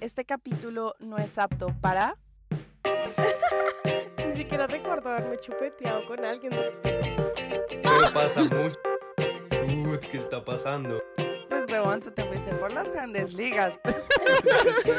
[0.00, 2.16] este capítulo no es apto para...
[4.26, 6.52] Ni siquiera recuerdo haberme chupeteado con alguien.
[6.82, 8.78] Pero pasa mucho.
[9.66, 11.02] Uy, ¿qué está pasando?
[11.48, 13.78] Pues, huevón, tú te fuiste por las grandes ligas.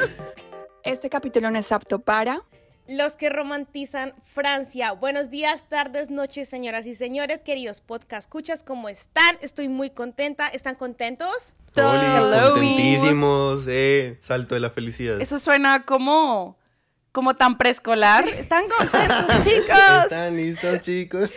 [0.83, 2.41] Este capítulo no es apto para...
[2.89, 4.93] Los que romantizan Francia.
[4.93, 9.37] Buenos días, tardes, noches, señoras y señores, queridos podcast escuchas, ¿cómo están?
[9.41, 10.47] Estoy muy contenta.
[10.47, 11.53] ¿Están contentos?
[11.75, 14.17] Contentísimos, eh.
[14.21, 15.21] Salto de la felicidad.
[15.21, 16.57] Eso suena como...
[17.11, 18.27] Como tan preescolar.
[18.27, 20.03] ¿Están contentos, chicos?
[20.05, 21.29] ¿Están listos, chicos?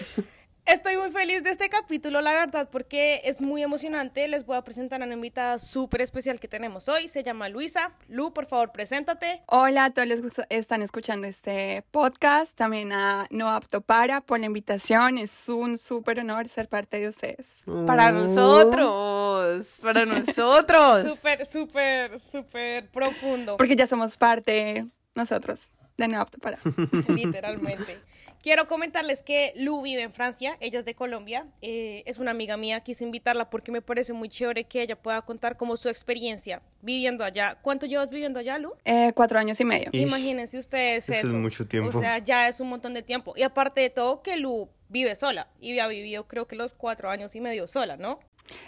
[0.72, 4.26] Estoy muy feliz de este capítulo, la verdad, porque es muy emocionante.
[4.26, 7.08] Les voy a presentar a una invitada súper especial que tenemos hoy.
[7.08, 7.92] Se llama Luisa.
[8.08, 9.42] Lu, por favor, preséntate.
[9.48, 14.40] Hola a todos los que están escuchando este podcast, también a No Apto Para por
[14.40, 15.18] la invitación.
[15.18, 17.64] Es un súper honor ser parte de ustedes.
[17.86, 19.78] Para nosotros.
[19.82, 21.02] Para nosotros.
[21.06, 23.58] Súper, súper, súper profundo.
[23.58, 25.60] Porque ya somos parte nosotros
[25.98, 26.58] de No Apto Para.
[27.08, 28.00] literalmente.
[28.42, 32.56] Quiero comentarles que Lu vive en Francia, ella es de Colombia, eh, es una amiga
[32.56, 36.60] mía, quise invitarla porque me parece muy chévere que ella pueda contar como su experiencia
[36.80, 37.58] viviendo allá.
[37.62, 38.72] ¿Cuánto llevas viviendo allá, Lu?
[38.84, 39.90] Eh, cuatro años y medio.
[39.92, 41.26] Ish, Imagínense ustedes eso eso.
[41.28, 41.96] es mucho tiempo.
[41.96, 43.32] O sea, ya es un montón de tiempo.
[43.36, 47.10] Y aparte de todo, que Lu vive sola y ha vivido creo que los cuatro
[47.10, 48.18] años y medio sola, ¿no?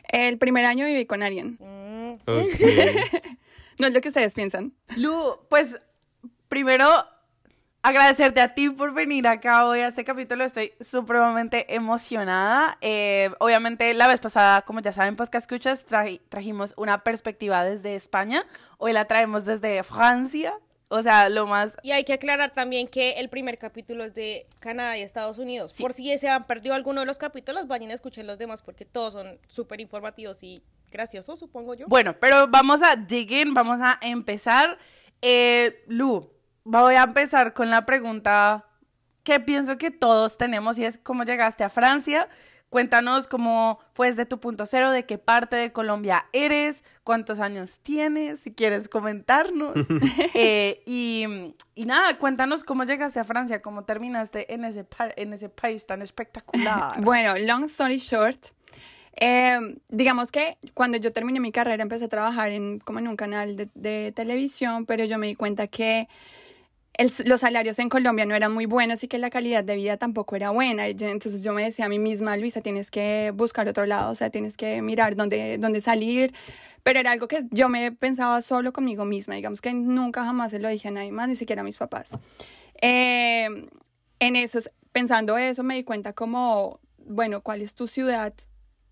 [0.08, 1.58] El primer año viví con alguien.
[1.58, 2.20] Mm.
[3.78, 4.72] No es lo que ustedes piensan.
[4.96, 5.76] Lu, pues
[6.48, 6.86] primero
[7.84, 10.42] agradecerte a ti por venir acá hoy a este capítulo.
[10.42, 12.78] Estoy supremamente emocionada.
[12.80, 17.94] Eh, obviamente la vez pasada, como ya saben, Podcast Escuchas, traji- trajimos una perspectiva desde
[17.94, 18.46] España.
[18.78, 20.54] Hoy la traemos desde Francia.
[20.88, 21.76] O sea, lo más...
[21.82, 25.74] Y hay que aclarar también que el primer capítulo es de Canadá y Estados Unidos.
[25.78, 28.86] Por si se han perdido alguno de los capítulos, vayan a escuchar los demás porque
[28.86, 31.86] todos son súper informativos y graciosos, supongo yo.
[31.88, 34.78] Bueno, pero vamos a dig in, vamos a empezar.
[35.20, 36.30] Eh, Lu,
[36.64, 38.66] voy a empezar con la pregunta
[39.22, 42.28] que pienso que todos tenemos y es cómo llegaste a Francia.
[42.68, 47.78] Cuéntanos cómo fue desde tu punto cero, de qué parte de Colombia eres, cuántos años
[47.84, 49.74] tienes, si quieres comentarnos.
[50.36, 51.24] Eh, y,
[51.76, 55.86] y nada, cuéntanos cómo llegaste a Francia, cómo terminaste en ese, pa- en ese país
[55.86, 57.00] tan espectacular.
[57.04, 58.46] Bueno, long story short,
[59.14, 63.14] eh, digamos que cuando yo terminé mi carrera empecé a trabajar en, como en un
[63.16, 66.08] canal de, de televisión, pero yo me di cuenta que
[66.96, 69.96] el- los salarios en Colombia no eran muy buenos y que la calidad de vida
[69.96, 70.86] tampoco era buena.
[70.86, 74.30] Entonces yo me decía a mí misma, Luisa, tienes que buscar otro lado, o sea,
[74.30, 76.32] tienes que mirar dónde, dónde salir.
[76.82, 80.58] Pero era algo que yo me pensaba solo conmigo misma, digamos que nunca jamás se
[80.58, 82.10] lo dije a nadie más, ni siquiera a mis papás.
[82.80, 83.48] Eh,
[84.20, 84.58] en eso,
[84.92, 88.34] pensando eso, me di cuenta como, bueno, ¿cuál es tu ciudad?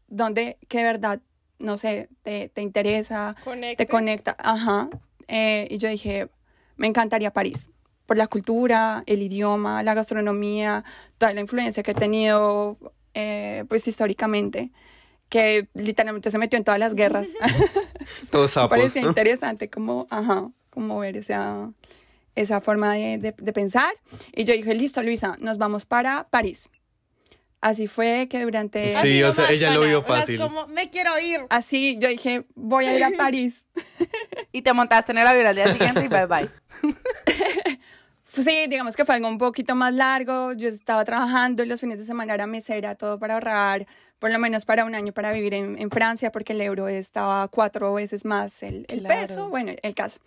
[0.09, 1.21] ¿Dónde, que de verdad,
[1.59, 3.37] no sé, te, te interesa,
[3.85, 4.37] te conecta?
[4.39, 4.89] Ajá.
[5.29, 6.29] Eh, y yo dije,
[6.77, 7.71] me encantaría París,
[8.07, 10.85] por la cultura, el idioma, la gastronomía,
[11.19, 12.79] toda la influencia que he tenido,
[13.15, 14.71] eh, pues históricamente,
[15.29, 17.29] que literalmente se metió en todas las guerras.
[18.31, 18.71] Todos Me sapos.
[18.71, 21.71] parecía interesante como, ajá, como ver esa,
[22.35, 23.93] esa forma de, de- de pensar.
[24.35, 26.69] Y yo dije, listo, Luisa, nos vamos para París.
[27.61, 28.91] Así fue que durante...
[28.91, 30.41] Sí, Así o sea, ella lo vio O sea, es fácil.
[30.41, 31.43] como, me quiero ir.
[31.49, 33.67] Así yo dije, voy a ir a París.
[34.51, 36.51] y te montaste en el avión al día siguiente y bye bye.
[38.35, 40.53] Sí, digamos que fue algo un poquito más largo.
[40.55, 43.87] Yo estaba trabajando y los fines de semana era mesera, todo para ahorrar,
[44.23, 47.49] por lo menos para un año para vivir en, en Francia, porque el euro estaba
[47.49, 49.21] cuatro veces más el, el Claro.
[49.27, 49.49] peso.
[49.51, 50.21] Bueno, el caso.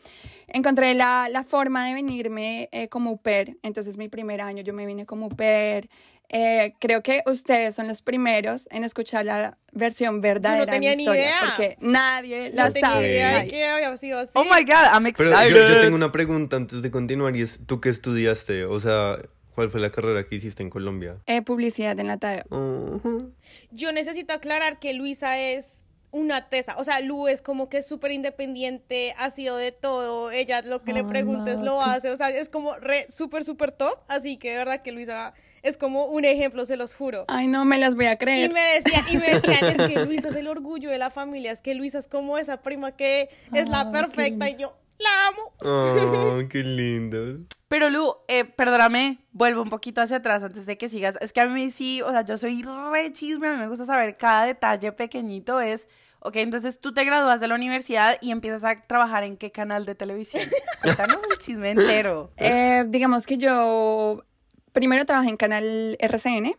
[0.49, 3.57] Encontré la, la forma de venirme eh, como au pair.
[3.63, 5.89] Entonces, mi primer año yo me vine como au pair.
[6.27, 11.03] Eh, creo que ustedes son los primeros en escuchar la versión verdadera tenía de ni
[11.03, 11.39] mi historia, idea.
[11.45, 13.09] porque nadie la No tenía sabe.
[13.11, 13.49] idea de nadie.
[13.51, 14.31] que había sido así.
[14.33, 15.55] Oh my God, I'm Pero excited.
[15.55, 18.65] yo, yo tengo una pregunta antes de continuar y es, ¿tú qué estudiaste?
[18.65, 19.19] O sea,
[19.55, 21.17] ¿cuál fue la carrera que hiciste en Colombia?
[21.25, 22.19] Eh, publicidad en la.
[22.51, 23.31] Ujú.
[23.71, 26.77] Yo necesito aclarar que Luisa es una tesa.
[26.77, 30.31] O sea, Lu es como que súper independiente, ha sido de todo.
[30.31, 32.09] Ella lo que le preguntes lo hace.
[32.09, 33.97] O sea, es como re, súper, súper top.
[34.07, 37.25] Así que de verdad que Luisa es como un ejemplo, se los juro.
[37.27, 38.53] Ay, no me las voy a Y creer.
[38.53, 41.59] me decían, y me decían, es que Luisa es el orgullo de la familia, es
[41.59, 45.53] que Luisa es como esa prima que es la perfecta y yo la amo.
[45.61, 47.45] Oh, qué lindo.
[47.67, 51.17] Pero Lu, eh, perdóname, vuelvo un poquito hacia atrás antes de que sigas.
[51.21, 53.85] Es que a mí sí, o sea, yo soy re chisme, a mí me gusta
[53.85, 55.59] saber cada detalle pequeñito.
[55.59, 55.87] Es,
[56.19, 59.85] ok, entonces tú te gradúas de la universidad y empiezas a trabajar en qué canal
[59.85, 60.43] de televisión.
[60.83, 62.31] Cuéntanos el chisme entero.
[62.37, 64.23] Eh, digamos que yo
[64.71, 66.55] primero trabajé en Canal RCN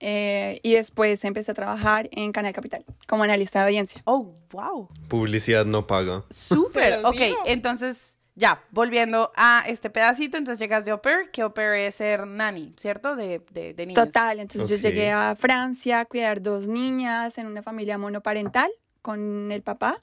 [0.00, 4.02] eh, y después empecé a trabajar en Canal Capital como analista de audiencia.
[4.04, 4.88] Oh, wow.
[5.08, 6.24] Publicidad no paga.
[6.30, 7.00] Súper.
[7.04, 7.38] Ok, digo.
[7.46, 11.96] entonces ya, volviendo a este pedacito, entonces llegas de au pair, que au pair es
[11.96, 13.16] ser nanny, ¿cierto?
[13.16, 14.06] De, de, de niños.
[14.06, 14.76] Total, entonces Ok.
[14.76, 18.70] yo llegué a Francia a cuidar dos niñas en una familia monoparental
[19.02, 20.00] con el papá.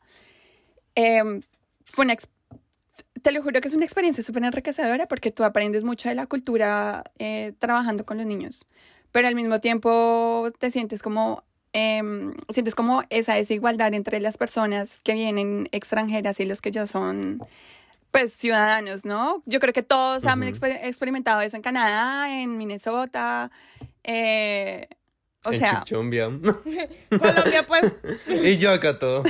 [0.96, 1.42] Em,
[1.86, 2.16] fue una,
[3.22, 6.26] te lo juro que es una experiencia súper enriquecedora porque tú aprendes mucho de la
[6.26, 8.66] cultura eh, trabajando con los niños,
[9.16, 11.42] pero al mismo tiempo te sientes como,
[11.72, 16.86] em, sientes como esa desigualdad entre las personas que vienen extranjeras y los que ya
[16.86, 17.40] son
[18.12, 19.42] pues ciudadanos, ¿no?
[19.46, 23.52] Yo creo que todos han exper- experimentado eso en Canadá, en Minnesota,
[24.04, 24.90] eh,
[25.46, 25.76] o en sea.
[27.10, 27.96] Colombia, pues.
[28.44, 29.24] y yo acá todo.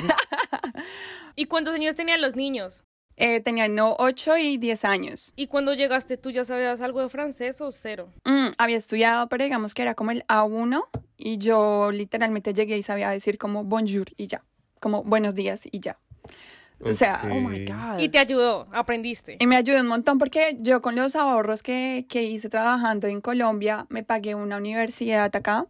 [1.36, 2.82] ¿Y cuántos años tenían los niños?
[3.18, 5.34] Eh, tenían no 8 y 10 años.
[5.36, 8.10] ¿Y cuando llegaste tú ya sabías algo de francés o cero?
[8.26, 10.84] Mm, había estudiado, pero digamos que era como el A1
[11.18, 14.44] y yo literalmente llegué y sabía decir como bonjour y ya,
[14.80, 15.98] como buenos días y ya.
[16.84, 17.66] O sea, Oh my.
[17.66, 18.00] God.
[18.00, 19.38] Y te ayudó, aprendiste.
[19.40, 23.22] Y me ayudó un montón porque yo con los ahorros que, que hice trabajando en
[23.22, 25.68] Colombia me pagué una universidad acá.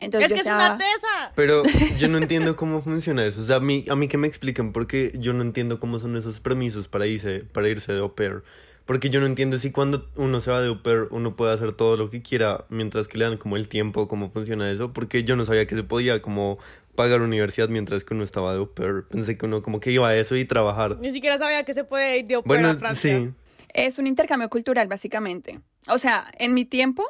[0.00, 1.32] Entonces es que yo es estaba- una tesa.
[1.34, 1.62] Pero
[1.98, 3.40] yo no entiendo cómo funciona eso.
[3.40, 6.16] O sea, a mí, a mí que me expliquen porque yo no entiendo cómo son
[6.16, 8.42] esos permisos para irse, para irse de au pair.
[8.84, 11.72] Porque yo no entiendo si cuando uno se va de au pair uno puede hacer
[11.72, 14.92] todo lo que quiera mientras que le dan como el tiempo, cómo funciona eso.
[14.92, 16.58] Porque yo no sabía que se podía como
[16.94, 19.04] pagar universidad mientras que uno estaba de au pair.
[19.10, 20.98] Pensé que uno como que iba a eso y trabajar.
[21.00, 23.18] Ni siquiera sabía que se puede ir de au pair Bueno, a Francia.
[23.18, 23.30] sí.
[23.74, 25.60] Es un intercambio cultural, básicamente.
[25.88, 27.04] O sea, en mi tiempo,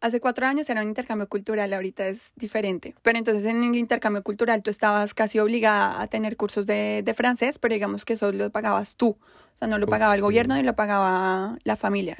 [0.00, 2.94] hace cuatro años era un intercambio cultural, ahorita es diferente.
[3.02, 7.14] Pero entonces en el intercambio cultural tú estabas casi obligada a tener cursos de, de
[7.14, 9.18] francés, pero digamos que eso lo pagabas tú.
[9.54, 12.16] O sea, no lo pagaba el gobierno ni lo pagaba la familia.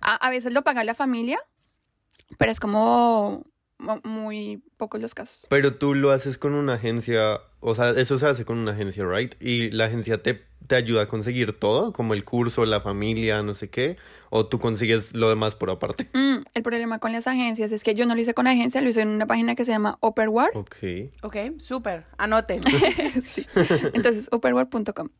[0.00, 1.38] A, a veces lo paga la familia,
[2.38, 3.44] pero es como
[3.78, 5.46] mu- muy pocos los casos.
[5.48, 9.06] Pero tú lo haces con una agencia, o sea, eso se hace con una agencia,
[9.06, 9.32] ¿right?
[9.40, 13.54] Y la agencia te, te ayuda a conseguir todo, como el curso, la familia, no
[13.54, 13.96] sé qué,
[14.30, 16.08] o tú consigues lo demás por aparte.
[16.14, 18.88] Mm, el problema con las agencias es que yo no lo hice con agencia, lo
[18.88, 20.56] hice en una página que se llama Upperward.
[20.56, 20.76] Ok.
[21.22, 22.06] Ok, súper.
[22.18, 22.60] Anoten.
[23.22, 23.46] Sí.
[23.92, 25.10] Entonces, upperward.com.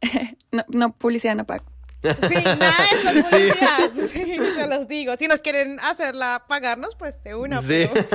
[0.52, 1.64] No, no, publicidad no pago.
[2.02, 4.06] Sí, nada de esto es publicidad.
[4.08, 5.16] Sí, se los digo.
[5.16, 7.60] Si nos quieren hacerla pagarnos, pues de una.
[7.62, 7.86] Sí.
[7.92, 8.06] pero-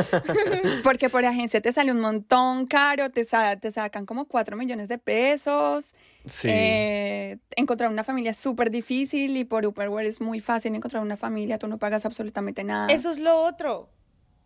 [0.83, 4.87] Porque por agencia te sale un montón caro, te, sa- te sacan como 4 millones
[4.89, 5.93] de pesos.
[6.25, 6.49] Sí.
[6.51, 11.15] Eh, encontrar una familia es súper difícil y por Upperware es muy fácil encontrar una
[11.17, 12.91] familia, tú no pagas absolutamente nada.
[12.91, 13.89] Eso es lo otro.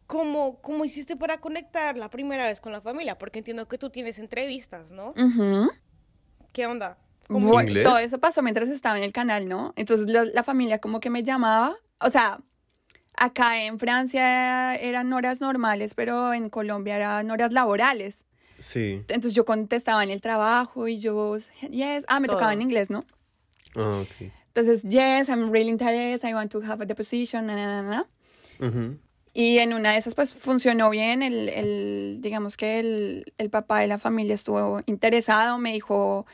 [0.08, 3.18] ¿Cómo, ¿Cómo hiciste para conectar la primera vez con la familia?
[3.18, 5.12] Porque entiendo que tú tienes entrevistas, ¿no?
[5.18, 5.72] Ujú.
[6.52, 6.98] ¿Qué onda?
[7.32, 7.84] ¿Cómo Bueno, ¿Inglés?
[7.84, 9.74] todo eso pasó mientras estaba en el canal, ¿no?
[9.76, 12.40] Entonces la, la familia como que me llamaba, o sea,
[13.18, 18.26] acá en Francia eran horas normales, pero en Colombia eran horas laborales.
[18.60, 19.04] Sí.
[19.08, 21.38] Entonces yo contestaba en el trabajo y yo,
[21.70, 22.38] yes, ah, me Todo.
[22.38, 23.06] tocaba en inglés, ¿no?
[23.76, 24.30] Ah, ok.
[24.54, 28.68] Entonces, yes, I'm really interested, I want to have the position, na, na, na, na.
[28.68, 28.98] Ujú.
[29.34, 31.24] Y en una de esas, pues funcionó bien.
[31.24, 35.58] El, el, digamos que el, el papá de la familia estuvo interesado.
[35.58, 36.26] Me dijo,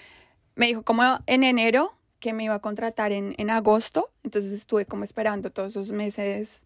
[0.57, 4.11] me dijo como en enero que me iba a contratar en, en agosto.
[4.23, 6.65] Entonces estuve como esperando todos esos meses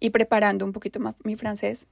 [0.00, 1.86] y preparando un poquito más mi francés.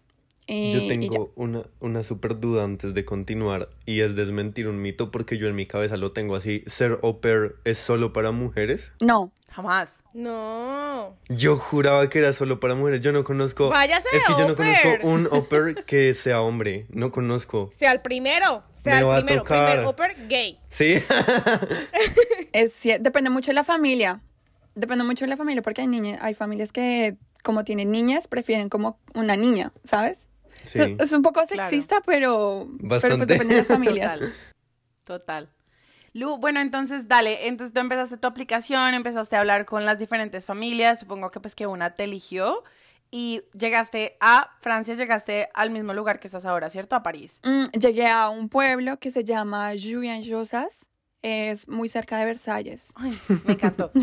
[0.49, 0.89] Yo ya.
[0.89, 5.47] tengo una, una super duda antes de continuar y es desmentir un mito porque yo
[5.47, 6.65] en mi cabeza lo tengo así.
[6.67, 8.91] ¿Ser au pair es solo para mujeres?
[9.01, 10.05] No, Jamás.
[10.15, 11.17] No.
[11.29, 13.01] Yo juraba que era solo para mujeres.
[13.01, 13.71] Yo no conozco.
[13.71, 16.87] Váyase es que yo au no conozco un au pair que sea hombre.
[16.91, 17.69] No conozco.
[17.73, 18.63] Sea el primero.
[18.75, 19.43] Sea Me el va a primero.
[19.43, 19.73] tocar.
[19.73, 20.61] Primer upper gay.
[20.69, 21.03] Sí.
[22.53, 24.21] es, depende mucho de la familia.
[24.75, 28.69] Depende mucho de la familia porque hay niñas, hay familias que como tienen niñas prefieren
[28.69, 30.31] como una niña, ¿sabes?
[30.69, 30.97] Sí.
[30.99, 31.69] Es, un poco Claro.
[31.69, 33.27] sexista, pero, pero pues Bastante.
[33.27, 34.19] depende de las familias.
[34.19, 34.35] Total.
[35.05, 35.51] Total.
[36.15, 40.47] Lu, bueno, entonces dale, entonces tú empezaste tu aplicación, empezaste a hablar con las diferentes
[40.47, 42.65] familias, supongo que pues que una te eligió
[43.11, 46.97] y llegaste a Francia, llegaste al mismo lugar que estás ahora, ¿cierto?
[46.97, 47.41] A París.
[47.45, 50.87] Mm, llegué a un pueblo que se llama Juillan-Josas.
[51.23, 52.93] Es muy cerca de Versalles.
[52.97, 53.91] Ay, me encantó.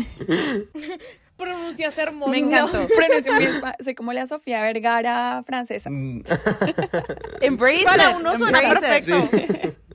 [1.36, 2.30] Pronuncias hermoso.
[2.30, 2.86] Me encantó.
[2.96, 5.90] Pronuncio muy Soy como la Sofía Vergara francesa.
[5.90, 6.22] Mm,
[7.40, 9.76] Embrace Para it, uno suena embrace perfecto.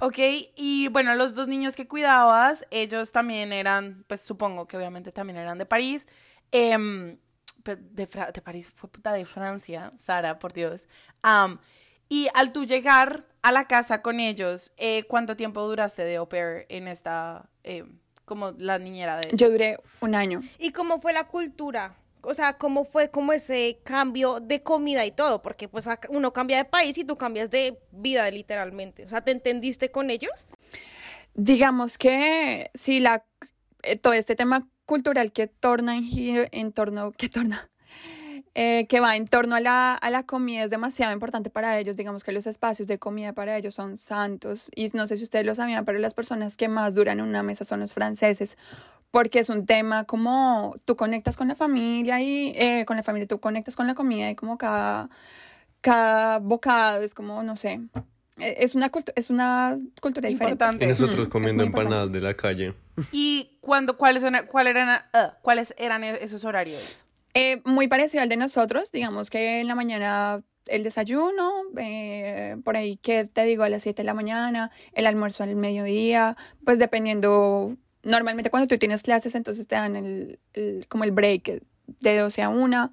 [0.00, 0.18] Ok,
[0.56, 5.36] y bueno, los dos niños que cuidabas, ellos también eran, pues supongo que obviamente también
[5.36, 6.08] eran de París.
[6.50, 7.16] Em,
[7.64, 10.88] de, Fra- de París, fue puta de Francia, Sara, por Dios.
[12.08, 16.28] Y al tú llegar a la casa con ellos, eh, ¿cuánto tiempo duraste de au
[16.28, 19.40] pair en esta, em, como la niñera de ellos?
[19.40, 20.42] Yo duré un año.
[20.60, 21.96] ¿Y cómo fue la cultura?
[22.22, 25.42] O sea, ¿cómo fue como ese cambio de comida y todo?
[25.42, 29.04] Porque pues uno cambia de país y tú cambias de vida literalmente.
[29.04, 30.46] O sea, ¿te entendiste con ellos?
[31.34, 33.24] Digamos que sí, la,
[33.82, 37.70] eh, todo este tema cultural que torna en, en torno, que torna,
[38.60, 41.96] eh, que va en torno a la, a la comida es demasiado importante para ellos.
[41.96, 44.68] Digamos que los espacios de comida para ellos son santos.
[44.74, 47.44] Y no sé si ustedes lo sabían, pero las personas que más duran en una
[47.44, 48.56] mesa son los franceses.
[49.12, 53.28] Porque es un tema como tú conectas con la familia y eh, con la familia,
[53.28, 55.08] tú conectas con la comida y como cada,
[55.80, 57.80] cada bocado es como, no sé,
[58.38, 60.64] eh, es una, cultu- es una cultura diferente.
[60.64, 60.84] Importante.
[60.84, 62.74] Y nosotros Mm, comiendo empanadas de la calle.
[63.12, 67.04] ¿Y cuándo, cuáles, son, cuál eran, ah, cuáles eran esos horarios?
[67.34, 72.76] Eh, muy parecido al de nosotros, digamos que en la mañana el desayuno, eh, por
[72.76, 76.78] ahí que te digo a las 7 de la mañana, el almuerzo al mediodía, pues
[76.78, 81.62] dependiendo, normalmente cuando tú tienes clases entonces te dan el, el- como el break
[82.00, 82.92] de 12 a 1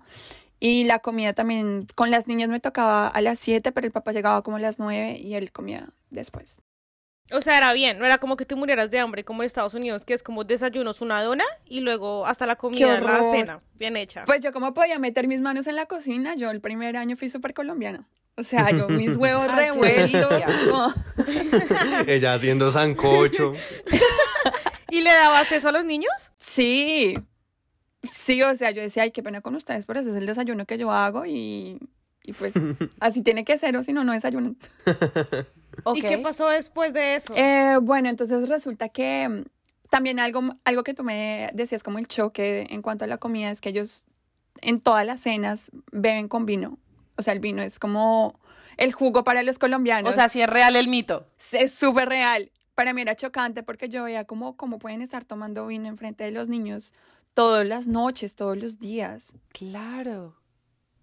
[0.59, 4.11] y la comida también, con las niñas me tocaba a las 7, pero el papá
[4.13, 6.61] llegaba como a las 9 y él comía después.
[7.31, 9.73] O sea, era bien, no era como que te murieras de hambre como en Estados
[9.73, 13.97] Unidos, que es como desayunos una dona y luego hasta la comida, la cena, bien
[13.97, 14.25] hecha.
[14.25, 17.29] Pues yo como podía meter mis manos en la cocina, yo el primer año fui
[17.29, 18.07] súper colombiana.
[18.37, 20.43] O sea, yo mis huevos Ay, revueltos.
[20.69, 20.93] como-
[22.07, 23.53] Ella haciendo sancocho.
[24.91, 26.11] ¿Y le dabas eso a los niños?
[26.37, 27.15] Sí,
[28.03, 30.65] sí, o sea, yo decía, ay, qué pena con ustedes, pero ese es el desayuno
[30.65, 31.79] que yo hago y,
[32.25, 32.53] y pues
[32.99, 34.57] así tiene que ser o si no, no desayunan.
[35.95, 37.33] ¿Y qué pasó después de eso?
[37.35, 39.43] Eh, bueno, entonces resulta que mm,
[39.89, 43.51] también algo, algo que tú me decías como el choque en cuanto a la comida
[43.51, 44.05] es que ellos
[44.61, 46.79] en todas las cenas beben con vino.
[47.17, 48.39] O sea, el vino es como
[48.77, 50.11] el jugo para los colombianos.
[50.11, 51.27] O sea, si es real el mito.
[51.51, 52.51] es súper real.
[52.73, 56.31] Para mí era chocante porque yo veía como, como pueden estar tomando vino enfrente de
[56.31, 56.93] los niños
[57.33, 59.31] todas las noches, todos los días.
[59.53, 60.35] Claro.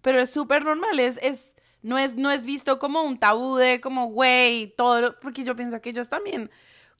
[0.03, 3.81] Pero es súper normal, es, es, no es, no es visto como un tabú de
[3.81, 6.51] como, güey, todo, lo- porque yo pienso que ellos también,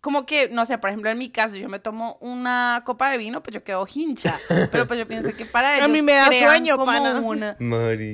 [0.01, 3.17] como que, no sé, por ejemplo, en mi caso, yo me tomo una copa de
[3.17, 4.37] vino, pues yo quedo hincha,
[4.71, 7.19] pero pues yo pienso que para ellos A mí me da sueño, como pana.
[7.21, 7.55] una-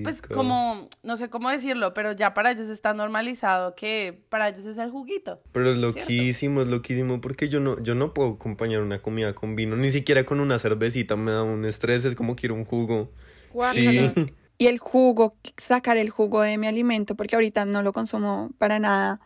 [0.03, 4.65] pues como, no sé cómo decirlo, pero ya para ellos está normalizado que para ellos
[4.67, 5.39] es el juguito.
[5.51, 9.55] Pero es loquísimo, es loquísimo, porque yo no, yo no puedo acompañar una comida con
[9.55, 13.11] vino, ni siquiera con una cervecita me da un estrés, es como quiero un jugo.
[13.51, 14.13] Guácala.
[14.15, 14.33] Sí.
[14.59, 18.77] Y el jugo, sacar el jugo de mi alimento, porque ahorita no lo consumo para
[18.77, 19.21] nada,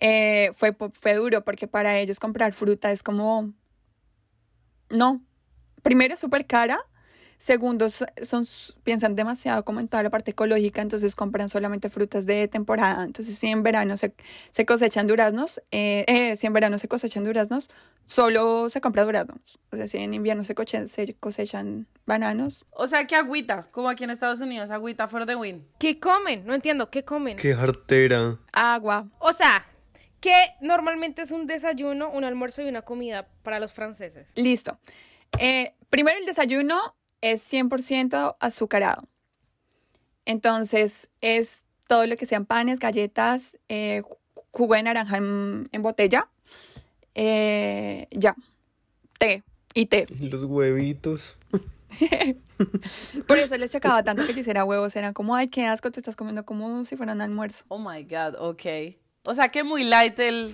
[0.00, 3.52] eh, fue, fue duro, porque para ellos comprar fruta es como...
[4.88, 5.20] No.
[5.82, 6.80] Primero es súper cara.
[7.42, 8.44] Segundo, son,
[8.84, 13.02] piensan demasiado como en toda la parte ecológica, entonces compran solamente frutas de temporada.
[13.02, 14.14] Entonces, si en verano se,
[14.50, 17.68] se cosechan duraznos, eh, eh, si en verano se cosechan duraznos,
[18.04, 19.58] solo se compra duraznos.
[19.72, 23.88] O sea, si en invierno se, coche- se cosechan bananos, O sea, que agüita, como
[23.88, 25.66] aquí en Estados Unidos, agüita for the win.
[25.80, 26.46] ¿Qué comen?
[26.46, 27.36] No entiendo, ¿qué comen?
[27.38, 28.38] Qué jartera.
[28.52, 29.66] agua, O sea,
[30.20, 34.28] que normalmente es un desayuno, un almuerzo y una comida para los franceses.
[34.36, 34.78] Listo.
[35.40, 39.08] Eh, primero el desayuno es 100% azucarado.
[40.24, 44.18] Entonces es todo lo que sean panes, galletas, eh, ju-
[44.50, 46.28] jugo de naranja en, en botella.
[47.14, 48.34] eh, ya.
[49.18, 49.42] Té
[49.74, 50.06] y té.
[50.20, 51.36] Los huevitos.
[53.26, 54.94] Por eso les chocaba tanto que yo hiciera huevos.
[54.96, 57.64] Eran como, ay, qué asco, te estás comiendo como si fuera un almuerzo.
[57.68, 58.96] Oh my God, ok.
[59.24, 60.52] O sea, que muy light el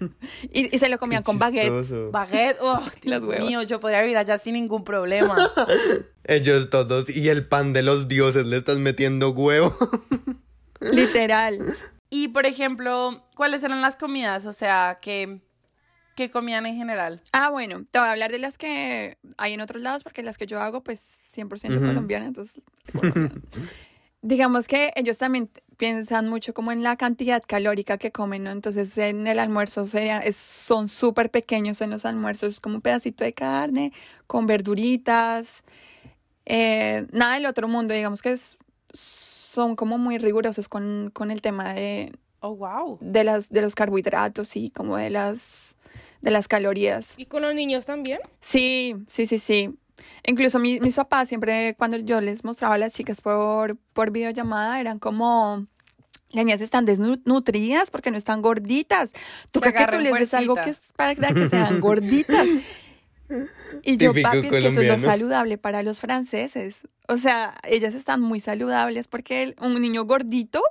[0.52, 1.64] Y, y se lo comían con baguette.
[1.80, 2.10] Chistoso.
[2.10, 2.56] baguette.
[2.60, 5.34] Oh, Dios mío, yo podría vivir allá sin ningún problema.
[6.24, 9.76] Ellos todos, y el pan de los dioses, le estás metiendo huevo.
[10.80, 11.76] Literal.
[12.10, 14.46] Y, por ejemplo, ¿cuáles eran las comidas?
[14.46, 15.40] O sea, que,
[16.16, 17.22] que comían en general.
[17.32, 20.38] Ah, bueno, te voy a hablar de las que hay en otros lados, porque las
[20.38, 21.86] que yo hago, pues 100% Ujú.
[21.86, 22.62] colombiana, entonces.
[22.92, 23.34] colombiana.
[24.26, 28.50] Digamos que ellos también piensan mucho como en la cantidad calórica que comen, ¿no?
[28.50, 32.80] Entonces en el almuerzo sea, es- son súper pequeños en los almuerzos, es como un
[32.80, 33.92] pedacito de carne
[34.26, 35.62] con verduritas,
[36.44, 38.58] eh, nada del otro mundo, digamos que es,
[38.92, 42.98] son como muy rigurosos con, con el tema de, Oh, wow.
[43.00, 45.76] de, las, de los carbohidratos y como de las,
[46.20, 47.14] de las calorías.
[47.16, 48.18] ¿Y con los niños también?
[48.40, 49.78] Sí, sí, sí, sí.
[50.24, 54.80] Incluso mi- mis papás siempre cuando yo les mostraba a las chicas por, por videollamada
[54.80, 55.66] eran como,
[56.30, 59.10] las niñas están desnutridas porque no están gorditas.
[59.50, 62.46] Tú Que tú les des algo que es para que sean gorditas.
[63.82, 66.80] Y yo, Típico papi, es que eso es lo saludable para los franceses.
[67.08, 70.62] O sea, ellas están muy saludables porque el- un niño gordito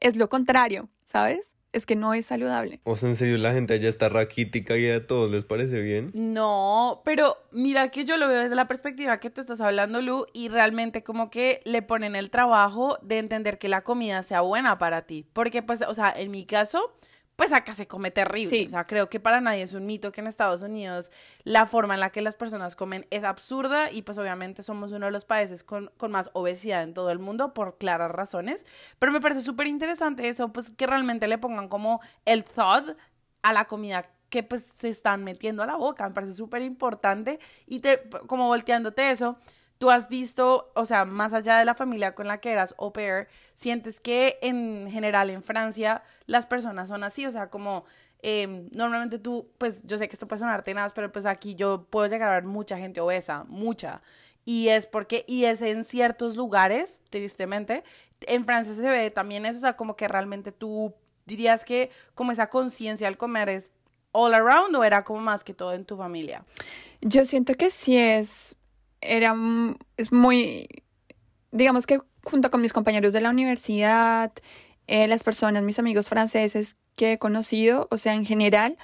[0.00, 1.54] es lo contrario, ¿sabes?
[1.72, 2.80] Es que no es saludable.
[2.84, 6.10] O sea, en serio, la gente allá está raquítica y a todos les parece bien.
[6.14, 10.26] No, pero mira que yo lo veo desde la perspectiva que tú estás hablando, Lu,
[10.32, 14.78] y realmente como que le ponen el trabajo de entender que la comida sea buena
[14.78, 15.26] para ti.
[15.34, 16.94] Porque, pues, o sea, en mi caso,
[17.38, 18.50] pues acá se come terrible.
[18.50, 18.66] Sí.
[18.66, 21.12] O sea, creo que para nadie es un mito que en Estados Unidos
[21.44, 25.06] la forma en la que las personas comen es absurda y pues obviamente somos uno
[25.06, 28.66] de los países con, con más obesidad en todo el mundo por claras razones.
[28.98, 32.98] Pero me parece súper interesante eso, pues que realmente le pongan como el thought
[33.42, 36.08] a la comida que pues se están metiendo a la boca.
[36.08, 39.38] Me parece súper importante y te, como volteándote eso,
[39.78, 42.92] tú has visto, o sea, más allá de la familia con la que eras au
[42.92, 47.84] pair, sientes que en general en Francia las personas son así, o sea, como
[48.22, 51.86] eh, normalmente tú, pues yo sé que esto puede sonar tenaz, pero pues aquí yo
[51.88, 54.02] puedo llegar a ver mucha gente obesa, mucha.
[54.44, 57.84] Y es porque, y es en ciertos lugares, tristemente,
[58.26, 60.94] en Francia se ve también eso, o sea, como que realmente tú
[61.26, 63.70] dirías que como esa conciencia al comer es
[64.12, 66.44] all around o era como más que todo en tu familia.
[67.00, 68.56] Yo siento que sí es,
[69.00, 69.34] era,
[69.96, 70.68] es muy,
[71.50, 74.32] digamos que junto con mis compañeros de la universidad,
[74.86, 78.76] eh, las personas, mis amigos franceses que he conocido, o sea, en general,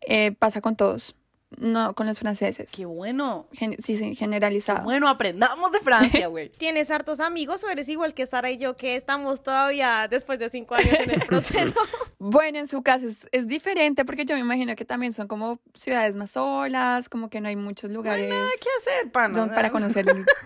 [0.00, 1.14] eh, pasa con todos,
[1.58, 2.70] no con los franceses.
[2.74, 3.48] Qué bueno.
[3.52, 4.84] Gen- sí, sí, generalizado.
[4.84, 6.48] Bueno, aprendamos de Francia, güey.
[6.58, 10.48] ¿Tienes hartos amigos o eres igual que Sara y yo que estamos todavía después de
[10.50, 11.74] cinco años en el proceso?
[12.22, 15.58] Bueno, en su caso es, es diferente porque yo me imagino que también son como
[15.74, 18.30] ciudades más solas, como que no hay muchos lugares
[18.60, 19.38] ¿Qué hacer, pana?
[19.38, 20.04] don- para conocer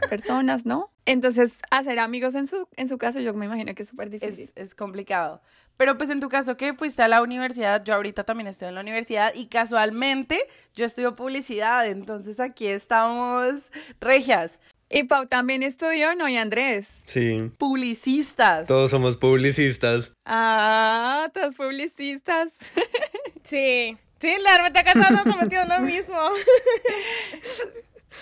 [0.09, 0.93] personas, ¿no?
[1.05, 4.53] Entonces, hacer amigos en su, en su caso yo me imagino que es súper difícil.
[4.55, 5.43] Es, es complicado.
[5.77, 8.77] Pero pues en tu caso que fuiste a la universidad, yo ahorita también estoy en
[8.77, 10.39] la universidad y casualmente
[10.75, 16.29] yo estudio publicidad, entonces aquí estamos regias, Y Pau también estudió, ¿no?
[16.29, 17.03] Y Andrés.
[17.07, 18.69] Sí, publicistas.
[18.69, 20.13] todos somos publicistas.
[20.25, 22.53] Ah, todos publicistas.
[23.45, 23.99] Sí.
[24.21, 26.17] Sí, la verdad acá todos nos lo mismo.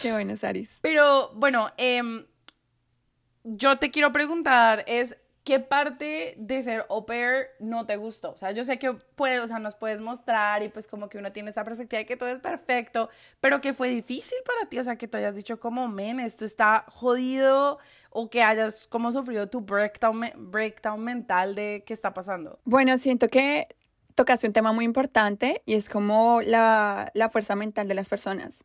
[0.02, 0.78] Qué bueno, Saris.
[0.80, 2.26] Pero bueno, em,
[3.44, 8.32] yo te quiero preguntar es ¿qué parte de ser au pair no te gustó?
[8.32, 11.18] O sea, yo sé que puedes, o sea, nos puedes mostrar y pues como que
[11.18, 13.08] uno tiene esta perspectiva de que todo es perfecto,
[13.40, 16.44] pero que fue difícil para ti, o sea, que tú hayas dicho como, men, esto
[16.44, 17.78] está jodido
[18.10, 22.60] o que hayas como sufrido tu breakdown, breakdown mental de qué está pasando.
[22.64, 23.68] Bueno, siento que
[24.14, 28.64] tocaste un tema muy importante y es como la, la fuerza mental de las personas.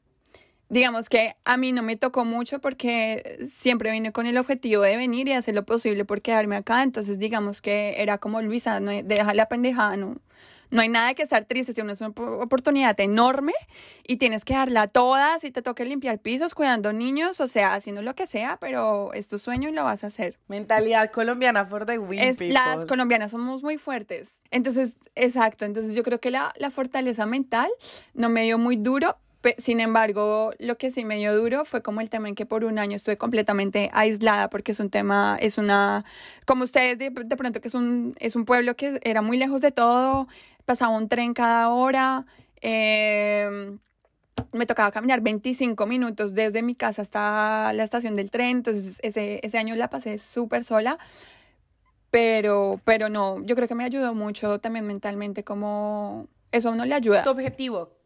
[0.69, 4.97] Digamos que a mí no me tocó mucho porque siempre vine con el objetivo de
[4.97, 6.83] venir y hacer lo posible por quedarme acá.
[6.83, 10.17] Entonces, digamos que era como Luisa, no deja la pendejada, no,
[10.69, 11.73] no hay nada que estar triste.
[11.73, 13.53] Tienes una op- oportunidad enorme
[14.05, 15.39] y tienes que darla toda.
[15.39, 19.29] Si te toca limpiar pisos, cuidando niños, o sea, haciendo lo que sea, pero es
[19.29, 20.37] tu sueño y lo vas a hacer.
[20.49, 24.41] Mentalidad colombiana for the win, Es, las colombianas somos muy fuertes.
[24.51, 25.63] Entonces, exacto.
[25.63, 27.69] Entonces, yo creo que la, la fortaleza mental
[28.13, 29.17] no me dio muy duro.
[29.57, 32.65] Sin embargo, lo que sí me dio duro fue como el tema en que por
[32.65, 36.05] un año estuve completamente aislada porque es un tema, es una,
[36.45, 39.61] como ustedes de, de pronto que es un, es un pueblo que era muy lejos
[39.61, 40.27] de todo,
[40.65, 42.25] pasaba un tren cada hora,
[42.61, 43.77] eh,
[44.51, 49.39] me tocaba caminar 25 minutos desde mi casa hasta la estación del tren, entonces ese,
[49.43, 50.97] ese año la pasé súper sola,
[52.11, 56.85] pero, pero no, yo creo que me ayudó mucho también mentalmente, como eso a uno
[56.85, 57.23] le ayuda.
[57.23, 57.96] tu objetivo,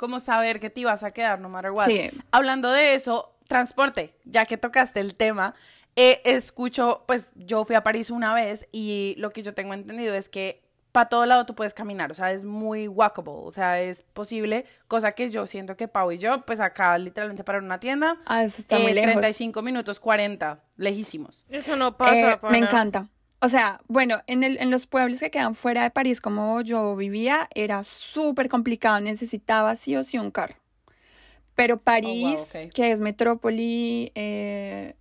[0.00, 1.86] como saber que te ibas a quedar no matter what.
[1.86, 2.10] Sí.
[2.30, 5.54] Hablando de eso, transporte, ya que tocaste el tema,
[5.94, 10.14] eh, escucho, pues yo fui a París una vez y lo que yo tengo entendido
[10.14, 13.78] es que para todo lado tú puedes caminar, o sea, es muy walkable, o sea,
[13.78, 17.78] es posible, cosa que yo siento que Pau y yo, pues acá literalmente para una
[17.78, 19.12] tienda, Ah, eso está eh, muy lejos.
[19.12, 21.44] 35 minutos, 40, lejísimos.
[21.50, 22.32] Eso no pasa.
[22.32, 23.06] Eh, me encanta.
[23.42, 26.94] O sea, bueno, en, el, en los pueblos que quedan fuera de París, como yo
[26.94, 29.00] vivía, era súper complicado.
[29.00, 30.56] Necesitaba sí o sí un carro.
[31.54, 32.72] Pero París, ok.
[32.72, 34.94] que es metrópoli, eh,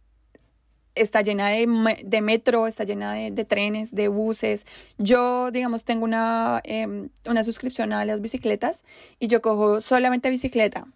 [0.95, 4.65] está llena de, de metro, está llena de, de trenes, de buses.
[4.97, 8.85] Yo, digamos, tengo una, em, una suscripción a las bicicletas
[9.19, 10.87] y yo cojo solamente bicicleta.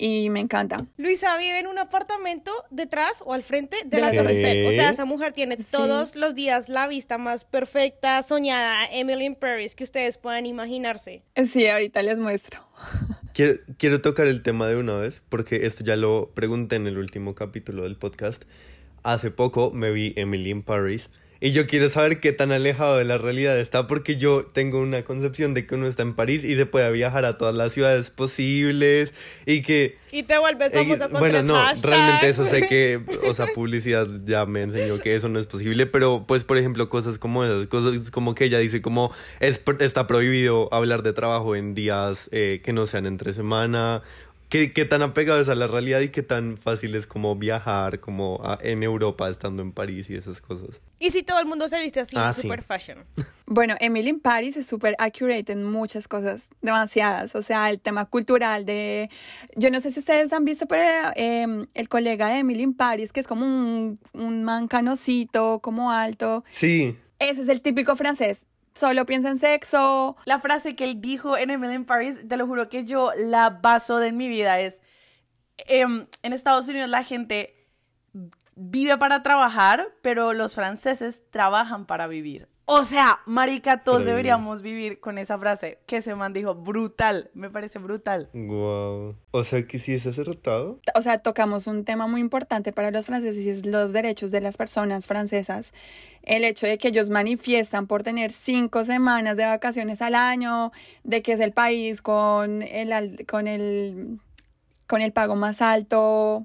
[0.00, 0.86] Y me encanta.
[0.96, 4.36] Luisa vive en un apartamento detrás o al frente de, De la Torre.
[4.36, 4.66] Eiffel.
[4.66, 9.34] O sea, esa mujer tiene todos los días la vista más perfecta, soñada, Emily in
[9.34, 11.24] Paris, que ustedes puedan imaginarse.
[11.50, 12.60] Sí, ahorita les muestro.
[13.34, 16.98] Quiero, quiero tocar el tema de una vez, porque esto ya lo pregunté en el
[16.98, 18.42] último capítulo del podcast.
[19.04, 21.08] Hace poco me vi Emily in Paris
[21.40, 25.02] y yo quiero saber qué tan alejado de la realidad está, porque yo tengo una
[25.02, 28.10] concepción de que uno está en París y se puede viajar a todas las ciudades
[28.10, 29.12] posibles
[29.46, 29.96] y que...
[30.10, 31.82] Y te vuelves eh, famosa con bueno, tres no, hashtags.
[31.82, 35.86] realmente eso sé que, o sea, publicidad ya me enseñó que eso no es posible,
[35.86, 40.06] pero pues, por ejemplo, cosas como esas, cosas como que ella dice como es, está
[40.06, 44.02] prohibido hablar de trabajo en días eh, que no sean entre semana,
[44.48, 48.00] ¿Qué, qué tan apegado es a la realidad y qué tan fácil es como viajar
[48.00, 50.80] como a- en Europa estando en París y esas cosas?
[50.98, 52.42] Y si todo el mundo se viste así, Ah, sí.
[52.42, 53.04] super fashion.
[53.50, 57.34] Bueno, Emily in Paris es súper accurate en muchas cosas, demasiadas.
[57.34, 59.08] O sea, el tema cultural de...
[59.56, 63.10] Yo no sé si ustedes han visto, pero eh, el colega de Emily in Paris,
[63.10, 66.44] que es como un, un man canosito, como alto.
[66.52, 68.44] Sí, Ese es el típico francés.
[68.78, 70.16] Solo piensa en sexo.
[70.24, 73.50] La frase que él dijo en Emily in Paris, te lo juro que yo la
[73.50, 74.80] baso de mi vida es,
[75.66, 77.66] em, en Estados Unidos la gente
[78.54, 82.48] vive para trabajar, pero los franceses trabajan para vivir.
[82.70, 87.48] O sea, marica, todos deberíamos vivir con esa frase que ese man dijo, brutal, me
[87.48, 88.28] parece brutal.
[88.34, 89.16] wow.
[89.30, 90.78] O sea que sí es acertado.
[90.94, 94.42] O sea, tocamos un tema muy importante para los franceses y es los derechos de
[94.42, 95.72] las personas francesas.
[96.22, 100.70] El hecho de que ellos manifiestan por tener cinco semanas de vacaciones al año,
[101.04, 104.18] de que es el país con el, al- con el,
[104.86, 106.44] con el pago más alto,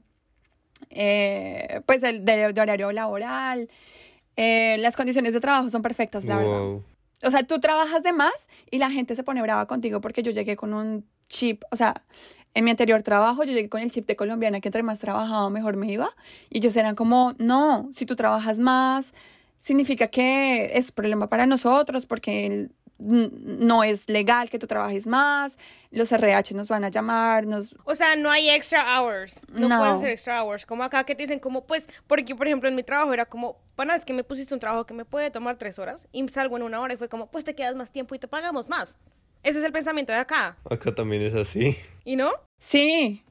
[0.89, 3.69] eh, pues el de, de horario laboral.
[4.35, 6.61] Eh, las condiciones de trabajo son perfectas, la verdad.
[7.25, 8.33] O sea, tú trabajas de más
[8.69, 12.03] y la gente se pone brava contigo porque yo llegué con un chip, o sea,
[12.53, 15.49] en mi anterior trabajo yo llegué con el chip de colombiana que entre más trabajaba
[15.49, 16.09] mejor me iba
[16.49, 19.13] y ellos eran como, no, si tú trabajas más
[19.59, 22.69] significa que es problema para nosotros porque
[22.99, 25.57] no es legal que tú trabajes más,
[25.91, 27.75] los RH nos van a llamar, nos...
[27.85, 29.39] O sea, no hay extra hours.
[29.51, 29.79] No, No.
[29.79, 30.65] pueden ser extra hours.
[30.65, 33.57] Como acá que te dicen como, pues, porque por ejemplo en mi trabajo era como,
[33.75, 36.55] pana, es que me pusiste un trabajo que me puede tomar tres horas y salgo
[36.57, 38.97] en una hora y fue como, pues te quedas más tiempo y te pagamos más.
[39.43, 40.57] Ese es el pensamiento de acá.
[40.69, 41.75] Acá también es así.
[42.05, 42.31] ¿Y no?
[42.59, 43.21] Sí,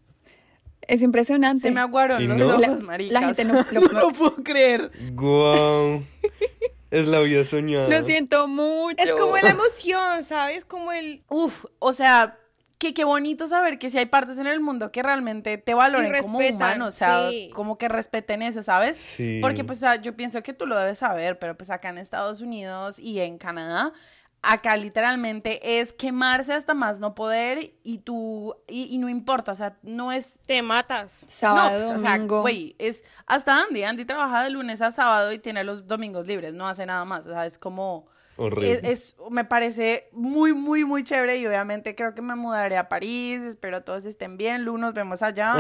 [0.83, 1.63] es impresionante.
[1.63, 2.47] Se me aguaron los no.
[2.49, 3.13] ojos, La- marica.
[3.15, 4.91] la o gente no- lo- no lo puedo creer.
[5.15, 6.05] Wow.
[6.93, 7.89] es la vida soñada.
[7.89, 9.03] Lo siento mucho.
[9.03, 10.65] Es como la emoción, ¿sabes?
[10.67, 11.25] Como el...
[11.31, 12.39] Uf, o sea,
[12.79, 16.13] que qué bonito saber que si hay partes en el mundo que realmente te valoren
[16.21, 17.49] como humano, o sea, sí.
[17.55, 18.99] como que respeten eso, ¿sabes?
[18.99, 19.39] Sí.
[19.41, 21.97] Porque pues o sea, yo pienso que tú lo debes saber, pero pues acá en
[21.97, 23.93] Estados Unidos y en Canadá,
[24.43, 29.55] acá literalmente es quemarse hasta más no poder y tú, y, y no importa, o
[29.55, 31.25] sea, no es Te matas.
[31.29, 32.43] Sábado, no, pues, o sea, domingo.
[32.43, 33.85] güey, es hasta Andy.
[33.85, 37.27] Andy trabaja de lunes a sábado y tiene los domingos libres, no hace nada más.
[37.27, 38.07] O sea, es como.
[38.37, 38.73] Horrible.
[38.73, 42.89] Es, es- me parece muy, muy, muy chévere y obviamente creo que me mudaré a
[42.89, 43.41] París.
[43.43, 44.65] Espero todos estén bien.
[44.65, 45.57] Lu, nos vemos allá.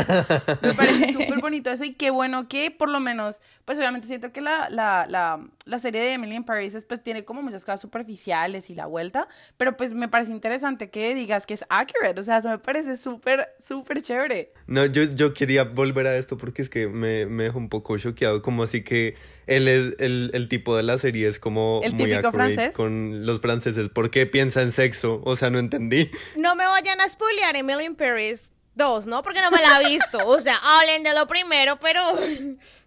[0.63, 4.33] Me parece súper bonito eso y qué bueno que por lo menos, pues obviamente siento
[4.33, 7.81] que la, la, la, la serie de Emily in Paris pues tiene como muchas cosas
[7.81, 12.21] superficiales y la vuelta, pero pues me parece interesante que digas que es accurate.
[12.21, 14.53] O sea, eso me parece súper, súper chévere.
[14.67, 17.97] No, yo, yo quería volver a esto porque es que me, me dejó un poco
[17.99, 18.43] choqueado.
[18.43, 19.15] Como así que
[19.47, 22.75] él es el, el tipo de la serie es como ¿El muy típico francés?
[22.75, 23.89] con los franceses.
[23.89, 25.21] ¿Por qué piensa en sexo?
[25.25, 26.11] O sea, no entendí.
[26.37, 29.23] No me vayan a spoilear Emily in Paris 2, ¿no?
[29.23, 30.19] Porque no me la he visto.
[30.27, 32.01] O sea, hablen de lo primero, pero...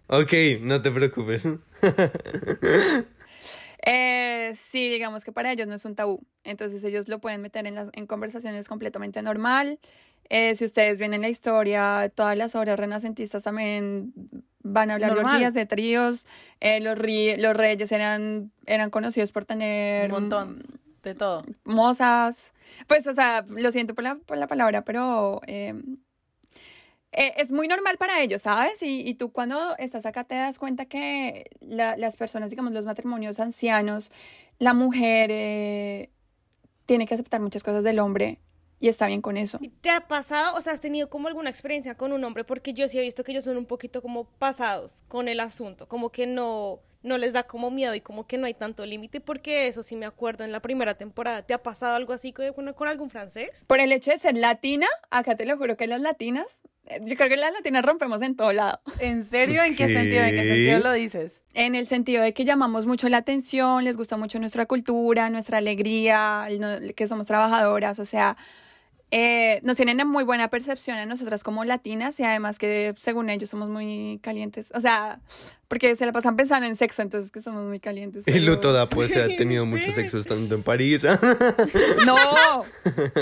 [0.08, 1.42] Ok, no te preocupes.
[3.88, 6.26] Eh, sí, digamos que para ellos no es un tabú.
[6.42, 9.78] Entonces ellos lo pueden meter en, las, en conversaciones completamente normal.
[10.28, 14.12] Eh, si ustedes ven en la historia, todas las obras renacentistas también
[14.72, 15.24] van a hablar Normal.
[15.24, 16.26] de orgías, de tríos.
[16.60, 20.62] Eh, los, ri- los reyes eran, eran conocidos por tener Un montón
[21.02, 21.42] de todo.
[21.64, 22.52] mozas.
[22.86, 25.74] Pues, o sea, lo siento por la, por la palabra, pero eh,
[27.12, 28.82] eh, es muy normal para ellos, ¿sabes?
[28.82, 32.84] Y, y tú cuando estás acá te das cuenta que la- las personas, digamos, los
[32.84, 34.12] matrimonios ancianos,
[34.58, 36.10] la mujer eh,
[36.86, 38.38] tiene que aceptar muchas cosas del hombre
[38.78, 39.58] y está bien con eso.
[39.80, 40.56] ¿Te ha pasado?
[40.56, 42.44] O sea, ¿has tenido como alguna experiencia con un hombre?
[42.44, 45.88] Porque yo sí he visto que ellos son un poquito como pasados con el asunto,
[45.88, 49.20] como que no, no les da como miedo y como que no hay tanto límite,
[49.20, 51.42] porque eso sí me acuerdo en la primera temporada.
[51.42, 53.64] ¿Te ha pasado algo así con, con- algún francés?
[53.66, 56.46] Por el hecho de ser latina, acá te lo juro que las latinas,
[56.86, 58.80] eh, yo creo que las latinas rompemos en todo lado.
[59.00, 59.62] ¿En serio?
[59.62, 59.94] ¿En qué ¿Qué?
[59.94, 60.22] sentido?
[60.22, 61.42] ¿En qué sentido lo dices?
[61.54, 65.58] En el sentido de que llamamos mucho la atención, les gusta mucho nuestra cultura, nuestra
[65.58, 66.46] alegría,
[66.94, 68.36] que somos trabajadoras, o sea,
[69.18, 73.30] eh, nos tienen una muy buena percepción a nosotras como latinas y además que según
[73.30, 75.20] ellos somos muy calientes, o sea,
[75.68, 78.24] porque se la pasan pensando en sexo, entonces que somos muy calientes.
[78.28, 81.00] Y pero- Lu toda pues ha tenido mucho sexo estando en París.
[82.04, 82.14] No,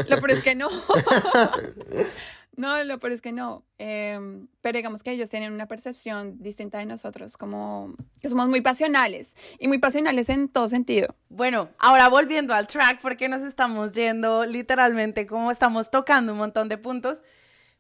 [0.09, 0.69] lo peor es que no.
[2.57, 3.65] No, lo peor es que no.
[3.79, 4.19] Eh,
[4.61, 9.37] pero digamos que ellos tienen una percepción distinta de nosotros, como que somos muy pasionales
[9.59, 11.15] y muy pasionales en todo sentido.
[11.29, 16.69] Bueno, ahora volviendo al track, porque nos estamos yendo literalmente como estamos tocando un montón
[16.69, 17.23] de puntos.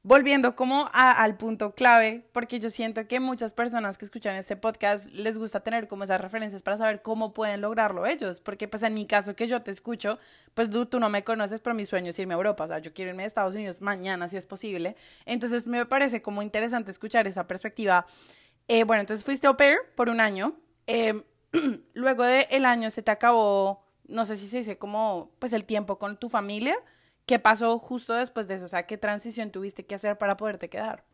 [0.04, 4.54] Volviendo como a- al punto clave, porque yo siento que muchas personas que escuchan este
[4.54, 8.82] podcast les gusta tener como esas referencias para saber cómo pueden lograrlo ellos, porque pues
[8.82, 10.18] en mi caso que yo te escucho,
[10.52, 12.78] pues tú, tú no me conoces, pero mi sueño es irme a Europa, o sea,
[12.80, 16.90] yo quiero irme a Estados Unidos mañana si es posible, entonces me parece como interesante
[16.90, 18.04] escuchar esa perspectiva.
[18.68, 20.54] Eh, bueno, entonces fuiste au pair por un año,
[20.86, 21.22] eh,
[21.94, 25.64] luego del el año se te acabó, no sé si se dice como, pues el
[25.64, 26.76] tiempo con tu familia.
[27.26, 28.66] ¿Qué pasó justo después de eso?
[28.66, 31.04] O sea, ¿qué transición tuviste que hacer para poderte quedar?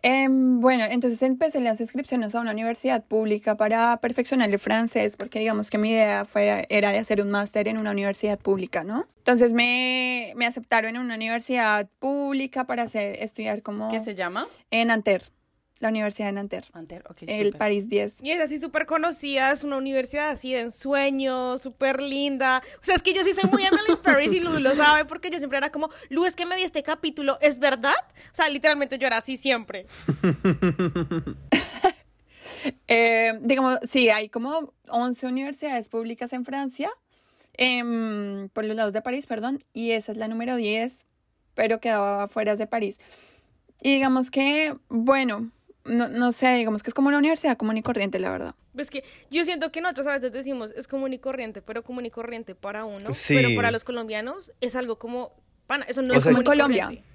[0.00, 5.40] Em, bueno, entonces empecé las inscripciones a una universidad pública para perfeccionar el francés, porque
[5.40, 9.08] digamos que mi idea fue, era de hacer un máster en una universidad pública, ¿no?
[9.18, 14.46] Entonces me, me aceptaron en una universidad pública para hacer, estudiar como ¿Qué se llama?
[14.70, 15.26] en Nanterre,
[15.80, 17.58] la Universidad de Nanterre, Anter, ok, el súper.
[17.58, 18.22] París 10.
[18.22, 22.62] Y es así súper conocida, es una universidad así de ensueño, súper linda.
[22.80, 25.30] O sea, es que yo sí soy muy Emily Paris y Lu lo sabe porque
[25.30, 27.94] yo siempre era como, Lu, es que me vi este capítulo, ¿es verdad?
[28.32, 29.86] O sea, literalmente yo era así siempre.
[32.88, 36.90] Eh, digamos, sí, hay como 11 universidades públicas en Francia,
[37.54, 41.06] em, por los lados de París, perdón, y esa es la número 10,
[41.54, 42.98] pero quedaba afuera de París.
[43.82, 45.50] Y digamos que, bueno,
[45.88, 48.54] no, no sé, digamos que es como una universidad común y corriente, la verdad.
[48.76, 52.04] Es que yo siento que nosotros a veces decimos, es común y corriente, pero común
[52.06, 53.34] y corriente para uno, Sí.
[53.34, 55.32] pero para los colombianos es algo como,
[55.66, 56.84] pana, eso no O es sea- común y Como Colombia.
[56.84, 57.08] corriente.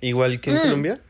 [0.00, 1.00] Igual que en Colombia.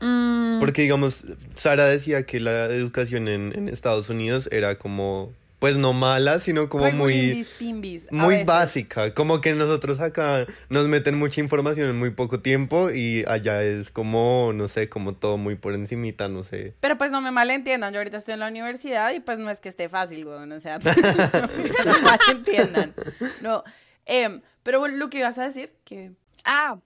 [0.00, 5.76] Mm, Porque, digamos, Sara decía que la educación en, en Estados Unidos era como, pues
[5.76, 8.46] no mala, sino como muy, pimbis, muy veces.
[8.46, 9.14] básica.
[9.14, 13.92] Como que nosotros acá nos meten mucha información en muy poco tiempo y allá es
[13.92, 16.74] como, no sé, como todo muy por encimita, no sé.
[16.80, 19.60] Pero pues no me malentiendan, yo ahorita estoy en la universidad y pues no es
[19.60, 20.78] que esté fácil, weón, o sea,
[21.84, 22.92] no me malentiendan.
[23.40, 23.62] No,
[24.04, 26.10] em, pero bueno, lo que ibas a decir, que...
[26.44, 26.80] Ah,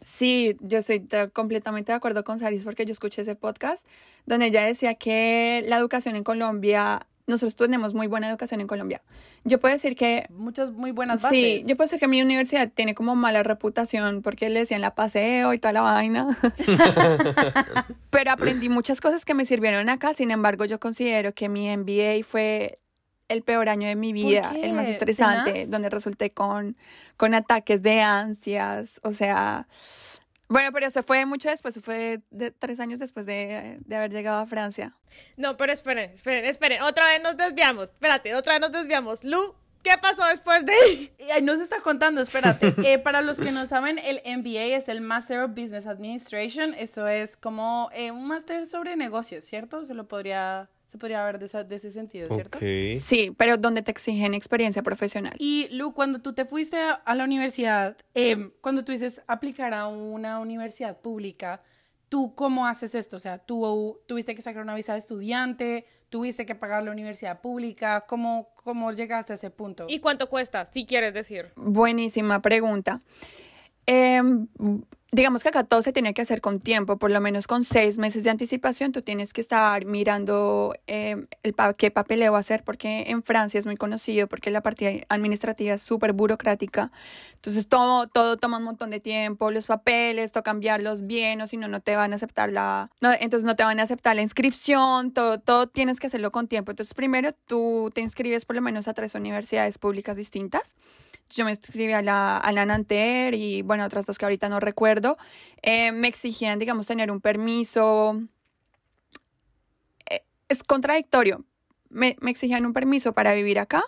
[0.00, 3.84] sí, yo estoy completamente de acuerdo con Saris porque yo escuché ese podcast
[4.26, 9.02] donde ella decía que la educación en Colombia, nosotros tenemos muy buena educación en Colombia.
[9.44, 11.38] Yo puedo decir que Muchas muy buenas bases.
[11.38, 14.94] Sí, yo puedo decir que mi universidad tiene como mala reputación porque le decían la
[14.94, 16.38] paseo y toda la vaina.
[18.10, 20.14] Pero aprendí muchas cosas que me sirvieron acá.
[20.14, 22.78] Sin embargo, yo considero que mi MBA fue
[23.28, 26.76] el peor año de mi vida, el más estresante, donde resulté con,
[27.16, 29.00] con ataques de ansias.
[29.02, 29.66] O sea,
[30.48, 34.12] bueno, pero eso fue mucho después, eso fue de, tres años después de, de haber
[34.12, 34.96] llegado a Francia.
[35.36, 39.24] No, pero esperen, esperen, esperen, otra vez nos desviamos, espérate, otra vez nos desviamos.
[39.24, 39.54] Lu,
[39.86, 40.72] ¿qué pasó después de
[41.34, 41.42] ahí?
[41.42, 42.74] Nos está contando, espérate.
[42.86, 46.74] Eh, para los que no saben, el MBA es el Master of Business Administration.
[46.74, 49.84] Eso es como eh, un máster sobre negocios, ¿cierto?
[49.84, 52.58] Se lo podría, se podría ver de, esa- de ese sentido, ¿cierto?
[52.58, 52.64] Ok.
[53.00, 55.34] Sí, pero donde te exigen experiencia profesional.
[55.38, 59.74] Y Lu, cuando tú te fuiste a, a la universidad, eh, cuando tú dices aplicar
[59.74, 61.62] a una universidad pública,
[62.08, 63.16] ¿tú cómo haces esto?
[63.16, 65.86] O sea, ¿tú tuviste que sacar una visa de estudiante?
[66.08, 68.04] ¿Tuviste que pagar la universidad pública?
[68.06, 69.86] ¿Cómo, cómo llegaste a ese punto?
[69.88, 70.64] ¿Y cuánto cuesta?
[70.66, 71.50] Si quieres decir.
[71.56, 73.02] Buenísima pregunta.
[73.86, 74.46] Em,
[75.12, 77.96] digamos que acá todo se tiene que hacer con tiempo, por lo menos con seis
[77.96, 78.92] meses de anticipación.
[78.92, 83.66] Tú tienes que estar mirando em, el pa- qué papeleo hacer, porque en Francia es
[83.66, 86.90] muy conocido, porque la parte administrativa es súper burocrática.
[87.36, 91.56] Entonces todo, todo toma un montón de tiempo, los papeles, toca cambiarlos bien, o si
[91.56, 94.22] no, no te van a aceptar la, no, entonces no te van a aceptar la
[94.22, 96.72] inscripción, todo, todo tienes que hacerlo con tiempo.
[96.72, 100.74] Entonces primero tú te inscribes por lo menos a tres universidades públicas distintas.
[101.34, 104.60] Yo me inscribí a la, a la Nanterre y, bueno, otras dos que ahorita no
[104.60, 104.95] recuerdo.
[105.62, 108.20] Eh, me exigían, digamos, tener un permiso.
[110.10, 111.44] Eh, es contradictorio.
[111.88, 113.82] Me, me exigían un permiso para vivir acá,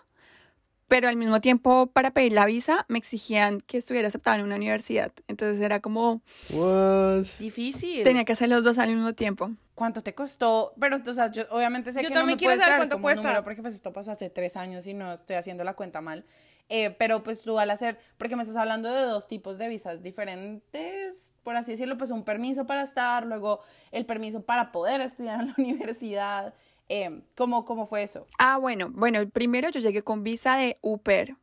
[0.86, 4.54] pero al mismo tiempo, para pedir la visa, me exigían que estuviera aceptada en una
[4.56, 5.12] universidad.
[5.26, 7.26] Entonces era como, What?
[7.38, 8.04] Difícil.
[8.04, 9.50] tenía que hacer los dos al mismo tiempo.
[9.74, 10.72] ¿Cuánto te costó?
[10.80, 13.22] Pero, o sea, yo obviamente sé Yo que no también me quiero saber cuánto cuesta.
[13.22, 16.24] número porque pues esto pasó hace tres años y no estoy haciendo la cuenta mal.
[16.70, 20.02] Eh, pero pues tú al hacer, porque me estás hablando de dos tipos de visas
[20.02, 25.40] diferentes, por así decirlo, pues un permiso para estar, luego el permiso para poder estudiar
[25.40, 26.54] en la universidad.
[26.90, 28.26] Eh, ¿cómo, ¿Cómo fue eso?
[28.38, 31.36] Ah, bueno, bueno, primero yo llegué con visa de UPER.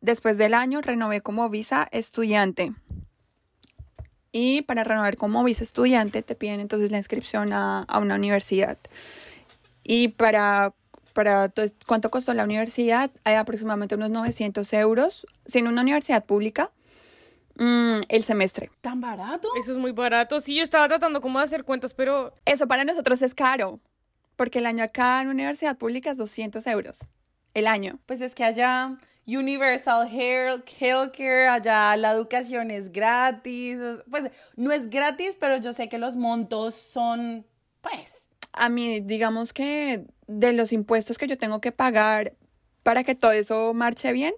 [0.00, 2.72] Después del año renové como visa estudiante.
[4.32, 8.78] Y para renovar como visa estudiante te piden entonces la inscripción a, a una universidad.
[9.84, 10.74] Y para,
[11.12, 15.26] para to- cuánto costó la universidad, hay aproximadamente unos 900 euros.
[15.46, 16.70] Sin una universidad pública,
[17.56, 18.70] mm, el semestre.
[18.80, 19.48] ¿Tan barato?
[19.60, 20.40] Eso es muy barato.
[20.40, 23.80] Sí, yo estaba tratando como de hacer cuentas, pero Eso para nosotros es caro,
[24.36, 27.00] porque el año acá en universidad pública es 200 euros.
[27.54, 27.98] el año.
[28.06, 28.96] Pues es que allá
[29.26, 33.78] Universal Health Healthcare, allá la educación es gratis.
[34.10, 37.46] Pues no es gratis, pero yo sé que los montos son,
[37.82, 38.30] pues.
[38.52, 42.34] A mí, digamos que de los impuestos que yo tengo que pagar
[42.82, 44.34] para que todo eso marche bien,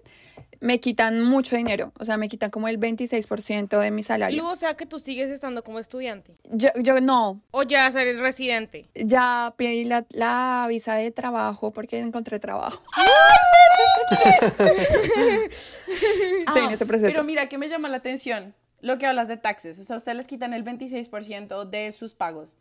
[0.61, 1.91] me quitan mucho dinero.
[1.99, 4.41] O sea, me quitan como el 26% de mi salario.
[4.41, 6.35] Lu, o sea que tú sigues estando como estudiante.
[6.51, 8.85] Yo, yo no, O ya eres residente.
[8.95, 12.81] ya pedí la, la visa de trabajo porque encontré trabajo.
[16.47, 17.07] Estoy en Ah, ese proceso.
[17.11, 19.79] Pero mira, que me llama la atención lo que hablas de taxes.
[19.79, 22.57] O sea, ustedes les quitan el 26% de sus pagos.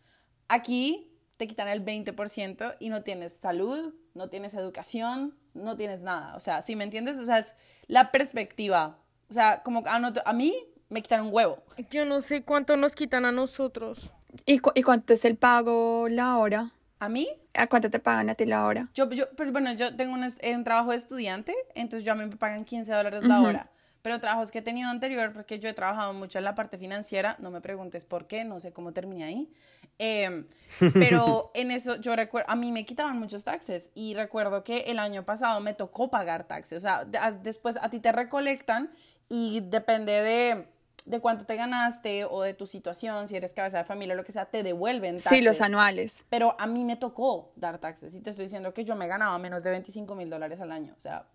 [0.48, 1.10] Aquí
[1.44, 6.34] te quitan el 20% y no tienes salud, no tienes educación, no tienes nada.
[6.36, 7.18] O sea, ¿sí me entiendes?
[7.18, 7.54] O sea, es
[7.86, 8.96] la perspectiva.
[9.28, 10.54] O sea, como a, no- a mí
[10.88, 11.62] me quitan un huevo.
[11.90, 14.10] Yo no sé cuánto nos quitan a nosotros.
[14.46, 16.72] ¿Y, cu- ¿Y cuánto es el pago la hora?
[16.98, 18.88] A mí ¿A cuánto te pagan a ti la hora?
[18.94, 22.14] Yo, yo, pero bueno, yo tengo un, eh, un trabajo de estudiante, entonces yo a
[22.16, 23.70] mí me pagan 15 dólares la hora.
[24.02, 27.36] Pero trabajos que he tenido anterior, porque yo he trabajado mucho en la parte financiera,
[27.38, 29.52] no me preguntes por qué, no sé cómo terminé ahí.
[29.98, 30.44] Eh,
[30.94, 34.98] pero en eso yo recuerdo, a mí me quitaban muchos taxes y recuerdo que el
[34.98, 36.78] año pasado me tocó pagar taxes.
[36.78, 38.90] O sea, as- después a ti te recolectan
[39.28, 40.66] y depende de,
[41.04, 44.24] de cuánto te ganaste o de tu situación, si eres cabeza de familia o lo
[44.24, 45.30] que sea, te devuelven taxes.
[45.38, 46.24] Sí, los anuales.
[46.28, 49.38] Pero a mí me tocó dar taxes y te estoy diciendo que yo me ganaba
[49.38, 50.94] menos de 25 mil dólares al año.
[50.98, 51.26] O sea,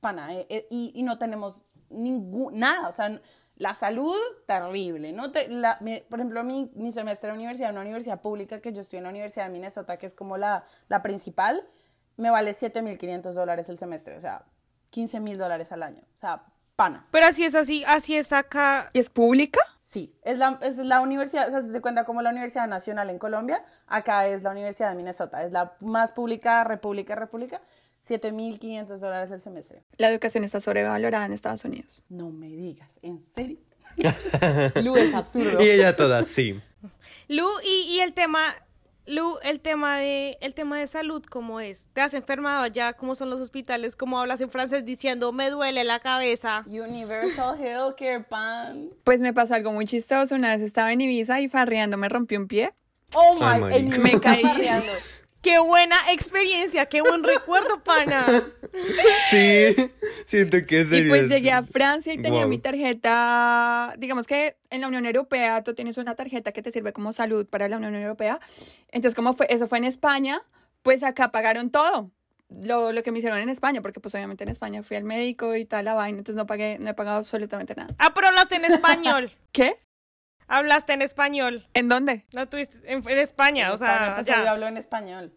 [0.00, 2.88] pana, eh, eh, y, y no tenemos ningún, nada.
[2.88, 3.20] O sea,
[3.58, 4.16] la salud,
[4.46, 5.12] terrible.
[5.12, 8.72] No te, la, mi- por ejemplo, mi, mi semestre de universidad, una universidad pública que
[8.72, 11.66] yo estoy en la Universidad de Minnesota, que es como la, la principal,
[12.16, 14.16] me vale 7 mil 500 dólares el semestre.
[14.16, 14.44] O sea,
[14.90, 16.02] 15 mil dólares al año.
[16.14, 16.44] O sea,
[16.76, 17.06] pana.
[17.10, 18.88] Pero así es así, así es acá.
[18.92, 19.60] ¿Y es pública?
[19.80, 23.08] Sí, es la, es la universidad, o sea, se te cuenta como la Universidad Nacional
[23.10, 27.60] en Colombia, acá es la Universidad de Minnesota, es la más pública, república, república,
[28.08, 29.82] 7.500 dólares el semestre.
[29.96, 32.02] La educación está sobrevalorada en Estados Unidos.
[32.08, 33.58] No me digas, ¿en serio?
[34.82, 35.60] Lu, es absurdo.
[35.62, 36.58] Y ella toda, sí.
[37.28, 38.54] Lu, y, y el tema,
[39.06, 41.88] Lu, el tema de, el tema de salud, ¿cómo es?
[41.92, 42.92] ¿Te has enfermado allá?
[42.92, 43.96] ¿Cómo son los hospitales?
[43.96, 46.62] ¿Cómo hablas en francés diciendo me duele la cabeza?
[46.66, 48.90] Universal Healthcare Pan.
[49.04, 50.34] Pues me pasó algo muy chistoso.
[50.34, 52.72] Una vez estaba en Ibiza y farreando me rompí un pie.
[53.14, 54.42] Oh my, niño Me caí.
[54.42, 54.92] farreando.
[55.48, 56.84] ¡Qué buena experiencia!
[56.84, 58.26] ¡Qué buen recuerdo, pana!
[59.30, 59.74] Sí,
[60.26, 64.82] siento que Y sería pues llegué a Francia y tenía mi tarjeta, digamos que en
[64.82, 67.94] la Unión Europea tú tienes una tarjeta que te sirve como salud para la Unión
[67.94, 68.40] Europea.
[68.88, 70.42] Entonces, como fue, eso fue en España,
[70.82, 72.10] pues acá pagaron todo.
[72.50, 75.56] Lo, lo que me hicieron en España, porque pues obviamente en España fui al médico
[75.56, 77.94] y tal la vaina, entonces no pagué, no he pagado absolutamente nada.
[77.98, 79.32] Ah, pero hablaste en español.
[79.52, 79.78] ¿Qué?
[80.48, 81.68] Hablaste en español.
[81.74, 82.26] ¿En dónde?
[82.32, 84.42] No tuviste en, en España, En o España, sea, pues, ya.
[84.44, 85.32] yo hablo en español.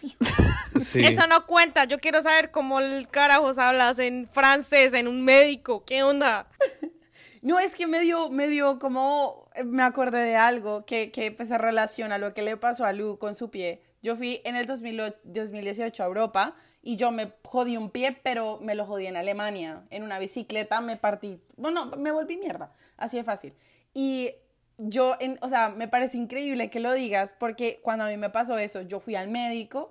[0.00, 0.16] Sí.
[1.04, 1.84] Eso no cuenta.
[1.84, 5.84] Yo quiero saber cómo el carajos hablas en francés, en un médico.
[5.84, 6.48] ¿Qué onda?
[7.40, 11.48] No, es que me dio, me dio como, me acordé de algo que, que pues,
[11.48, 13.80] se relaciona a lo que le pasó a Lu con su pie.
[14.02, 18.58] Yo fui en el 2008 2018 a Europa y yo me jodí un pie, pero
[18.60, 19.84] me lo jodí en Alemania.
[19.90, 23.54] En una bicicleta me partí, bueno, me volví mierda, así de fácil.
[23.94, 24.32] Y
[24.78, 28.30] yo, en, o sea, me parece increíble que lo digas porque cuando a mí me
[28.30, 29.90] pasó eso, yo fui al médico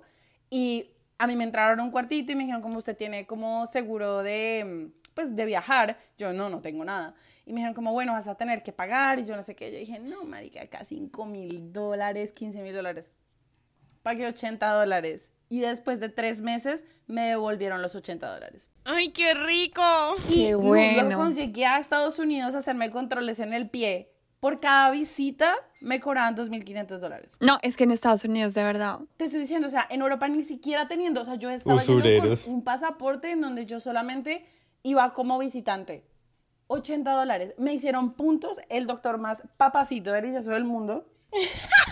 [0.50, 3.66] y a mí me entraron a un cuartito y me dijeron como usted tiene como
[3.66, 5.98] seguro de, pues, de viajar.
[6.16, 7.14] Yo no, no tengo nada.
[7.44, 9.72] Y me dijeron como, bueno, vas a tener que pagar y yo no sé qué.
[9.72, 13.10] Yo dije, no, marica, acá 5 mil dólares, 15 mil dólares.
[14.02, 15.30] Pagué 80 dólares.
[15.48, 18.68] Y después de tres meses me devolvieron los 80 dólares.
[18.90, 19.82] ¡Ay, qué rico!
[20.30, 21.16] Y Qué luego bueno.
[21.18, 26.00] cuando llegué a Estados Unidos a hacerme controles en el pie, por cada visita me
[26.00, 27.36] cobraban 2.500 dólares.
[27.38, 29.00] No, es que en Estados Unidos, de verdad.
[29.18, 32.02] Te estoy diciendo, o sea, en Europa ni siquiera teniendo, o sea, yo estaba con
[32.46, 34.46] un pasaporte en donde yo solamente
[34.82, 36.06] iba como visitante.
[36.68, 37.54] 80 dólares.
[37.58, 41.06] Me hicieron puntos, el doctor más papacito delicioso del mundo.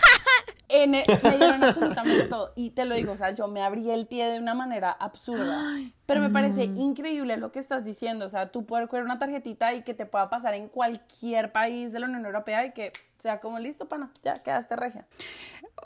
[0.69, 2.51] En el- me dieron absolutamente todo.
[2.55, 5.61] Y te lo digo, o sea, yo me abrí el pie de una manera absurda.
[6.05, 8.25] Pero me parece increíble lo que estás diciendo.
[8.25, 11.91] O sea, tú poder coger una tarjetita y que te pueda pasar en cualquier país
[11.91, 15.07] de la Unión Europea y que sea como listo, pana, ya quedaste regia.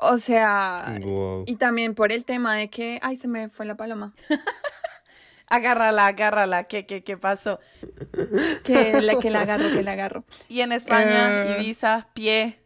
[0.02, 1.44] O sea, Guau.
[1.48, 4.14] y también por el tema de que, ay, se me fue la paloma.
[5.48, 6.64] Agárrala, agárrala.
[6.64, 7.60] ¿Qué, qué, qué pasó?
[8.64, 10.24] Que la, que la agarro, que la agarro.
[10.48, 11.58] Y en España, Eh.
[11.60, 12.61] Ibiza, pie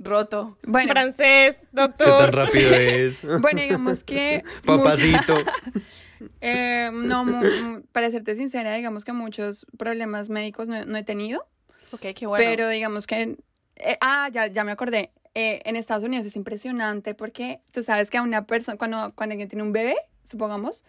[0.00, 0.58] roto.
[0.66, 2.34] Bueno, Francés, ¿Qué tan doctor.
[2.34, 3.18] rápido es?
[3.40, 4.42] bueno, digamos que...
[4.64, 5.36] Papacito.
[6.42, 7.24] Eh, no,
[7.92, 11.46] para serte sincera, digamos que muchos problemas médicos no, no he tenido,
[11.92, 12.44] Ok, qué bueno.
[12.44, 13.38] pero digamos que...
[13.76, 15.12] eh, ah, ya, ya me acordé.
[15.34, 19.32] Eh, en Estados Unidos es impresionante porque tú sabes que a una persona, cuando, cuando
[19.32, 20.84] alguien tiene un bebé, supongamos,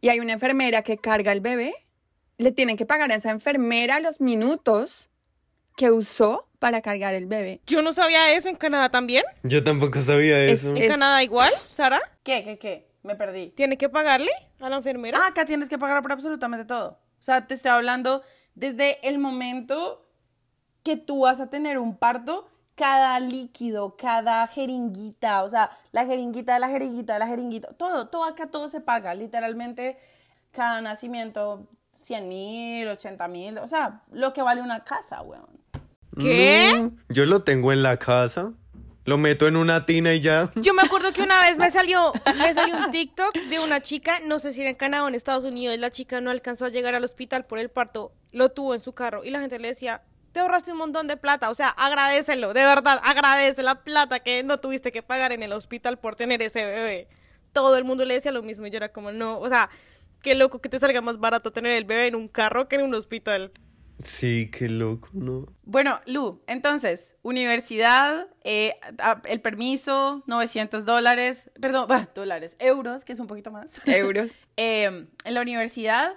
[0.00, 1.74] y hay una enfermera que carga el bebé,
[2.38, 5.09] le tienen que pagar a esa enfermera los minutos
[5.80, 7.62] que usó para cargar el bebé.
[7.66, 9.24] Yo no sabía eso en Canadá también.
[9.44, 10.76] Yo tampoco sabía Es- eso.
[10.76, 12.02] ¿En Canadá igual, Sara?
[12.22, 12.90] ¿Qué, qué, qué?
[13.02, 13.48] Me perdí.
[13.48, 15.18] ¿Tiene que pagarle a la enfermera?
[15.22, 16.98] Ah, acá tienes que pagar por absolutamente todo.
[17.18, 18.22] O sea, te estoy hablando
[18.54, 20.06] desde el momento
[20.82, 26.52] que tú vas a tener un parto, cada líquido, cada jeringuita, o sea, la jeringuita
[26.52, 29.96] de la jeringuita de la jeringuita, todo, todo acá todo se paga, literalmente
[30.50, 35.59] cada nacimiento, 100 mil, 80 mil, o sea, lo que vale una casa, weón.
[36.18, 36.72] ¿Qué?
[36.76, 38.52] No, yo lo tengo en la casa.
[39.04, 40.50] Lo meto en una tina y ya.
[40.56, 44.20] Yo me acuerdo que una vez me salió, me salió un TikTok de una chica,
[44.20, 46.68] no sé si era en Canadá o en Estados Unidos, la chica no alcanzó a
[46.68, 49.68] llegar al hospital por el parto, lo tuvo en su carro y la gente le
[49.68, 50.02] decía,
[50.32, 54.42] te ahorraste un montón de plata, o sea, agradecelo, de verdad, agradece la plata que
[54.42, 57.08] no tuviste que pagar en el hospital por tener ese bebé.
[57.52, 59.70] Todo el mundo le decía lo mismo y yo era como, no, o sea,
[60.22, 62.82] qué loco que te salga más barato tener el bebé en un carro que en
[62.82, 63.50] un hospital.
[64.02, 65.46] Sí, qué loco, ¿no?
[65.62, 68.74] Bueno, Lu, entonces, universidad, eh,
[69.24, 73.86] el permiso, 900 dólares, perdón, bah, dólares, euros, que es un poquito más.
[73.86, 74.32] Euros.
[74.56, 74.84] Eh,
[75.24, 76.14] en la universidad,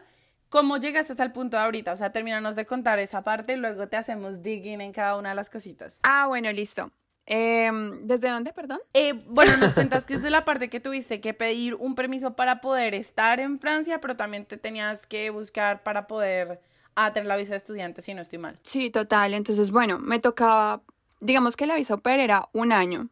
[0.50, 1.94] ¿cómo llegaste hasta el punto de ahorita?
[1.94, 5.30] O sea, terminanos de contar esa parte y luego te hacemos digging en cada una
[5.30, 6.00] de las cositas.
[6.04, 6.92] Ah, bueno, listo.
[7.26, 8.80] Em, ¿Desde dónde, perdón?
[8.94, 12.36] Eh, bueno, nos cuentas que es de la parte que tuviste que pedir un permiso
[12.36, 16.62] para poder estar en Francia, pero también te tenías que buscar para poder
[16.96, 18.60] ah, tener la visa de estudiante, si no estoy mal.
[18.64, 19.34] Sí, total.
[19.34, 20.82] Entonces, bueno, me tocaba,
[21.20, 23.10] digamos que la visa pair era un año.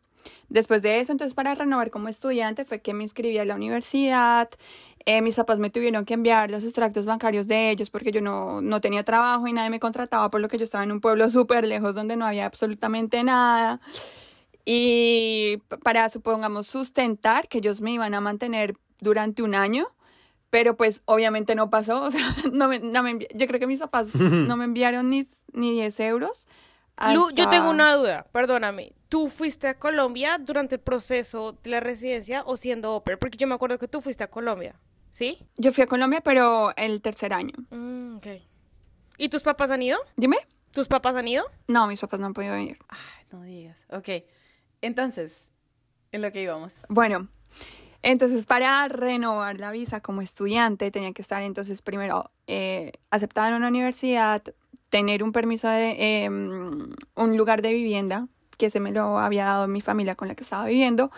[0.50, 4.50] Después de eso, entonces para renovar como estudiante fue que me inscribí a la universidad.
[5.06, 8.62] Eh, mis papás me tuvieron que enviar los extractos bancarios de ellos porque yo no,
[8.62, 11.30] no tenía trabajo y nadie me contrataba por lo que yo estaba en un pueblo
[11.32, 13.80] súper lejos donde no había absolutamente nada.
[14.66, 19.88] Y para, supongamos, sustentar que ellos me iban a mantener durante un año,
[20.52, 22.04] pero pues obviamente no pasó.
[22.04, 22.22] O sea,
[22.54, 26.00] no me, no me yo creo que mis papás no me enviaron ni, ni 10
[26.02, 26.46] euros.
[27.16, 28.94] Lu, yo hasta- tengo una duda, perdóname.
[29.10, 33.18] ¿Tú fuiste a Colombia durante el proceso de la residencia o siendo au pair?
[33.18, 34.76] Porque yo me acuerdo que tú fuiste a Colombia,
[35.10, 35.40] ¿sí?
[35.58, 37.54] Yo fui a Colombia, pero el tercer año.
[37.72, 38.28] Mm, ok.
[39.18, 39.98] ¿Y tus papás han ido?
[40.16, 40.38] Dime.
[40.72, 41.44] ¿Tus papás han ido?
[41.68, 42.78] No, mis papás no han podido venir.
[42.88, 43.84] Ay, no digas.
[43.90, 44.10] Ok.
[44.82, 45.50] Entonces,
[46.12, 46.76] en lo que íbamos.
[46.88, 47.28] Bueno,
[48.04, 53.56] entonces para renovar la visa como estudiante tenía que estar entonces primero eh, aceptada en
[53.56, 54.44] una universidad,
[54.90, 58.28] tener un permiso de eh, un lugar de vivienda,
[58.58, 61.12] que se me lo había dado mi familia con la que estaba viviendo,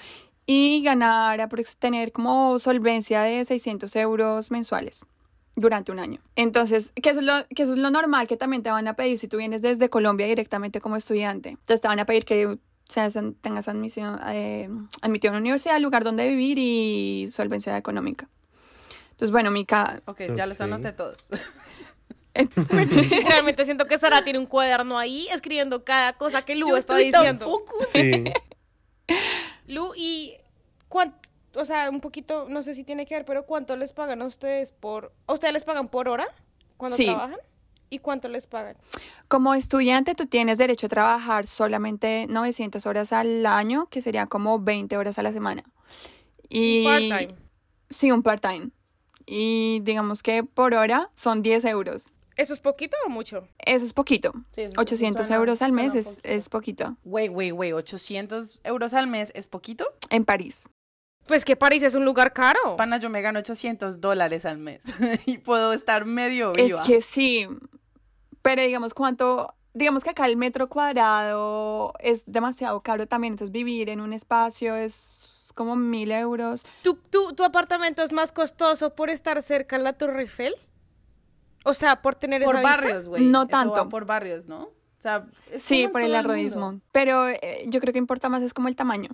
[0.45, 5.05] y ganar, tener como solvencia de 600 euros mensuales
[5.55, 6.19] durante un año.
[6.35, 8.95] Entonces, que eso, es lo, que eso es lo normal que también te van a
[8.95, 11.49] pedir si tú vienes desde Colombia directamente como estudiante.
[11.49, 12.57] Entonces te van a pedir que
[12.87, 14.69] seas, tengas admisión, eh,
[15.01, 18.27] admitido a una universidad, lugar donde vivir y solvencia económica.
[19.11, 20.65] Entonces, bueno, mi ca Ok, ya los Ok.
[20.65, 21.17] anoté todos.
[23.25, 26.93] Realmente siento que Sara tiene un cuaderno ahí escribiendo cada cosa que Lu Yo está
[26.99, 27.45] estoy tan diciendo.
[27.45, 27.87] focus.
[27.91, 28.23] Sí.
[29.67, 30.33] Lu, y
[30.87, 31.17] cuánto,
[31.55, 34.25] o sea, un poquito, no sé si tiene que ver, pero ¿cuánto les pagan a
[34.25, 36.27] ustedes por, a ustedes les pagan por hora
[36.77, 37.05] cuando Sí.
[37.05, 37.37] trabajan?
[37.93, 38.75] ¿Y cuánto les pagan?
[39.27, 44.57] Como estudiante, tú tienes derecho a trabajar solamente 900 horas al año, que sería como
[44.59, 45.63] 20 horas a la semana.
[46.49, 47.35] Y, Part-time.
[47.91, 48.69] Sí, un part-time.
[49.27, 52.11] Y digamos que por hora son 10 euros.
[52.35, 53.47] ¿Eso es poquito o mucho?
[53.63, 54.33] Eso es poquito.
[54.55, 56.29] Sí, eso 800 suena- euros al mes es, poquito.
[56.29, 56.97] es poquito.
[57.05, 59.85] Wey, wey, wey, 800 euros al mes es poquito.
[60.09, 60.63] En París.
[61.27, 62.75] Pues que París es un lugar caro.
[62.75, 64.81] Pana, yo me gano 800 dólares al mes
[65.27, 66.83] y puedo estar medio Es viva.
[66.83, 67.47] que sí.
[68.43, 73.33] Pero digamos cuánto, digamos que acá el metro cuadrado es demasiado caro también.
[73.33, 76.65] Entonces vivir en un espacio es como mil euros.
[76.83, 80.53] ¿Tu, tu, tu apartamento es más costoso por estar cerca a la Torre Eiffel?
[81.65, 83.23] O sea, por tener por esa barrios, güey.
[83.23, 83.73] No Eso tanto.
[83.75, 84.63] va por barrios, ¿no?
[84.63, 85.25] O sea,
[85.57, 86.79] Sí, por el arrodismo.
[86.91, 89.11] Pero eh, yo creo que importa más es como el tamaño.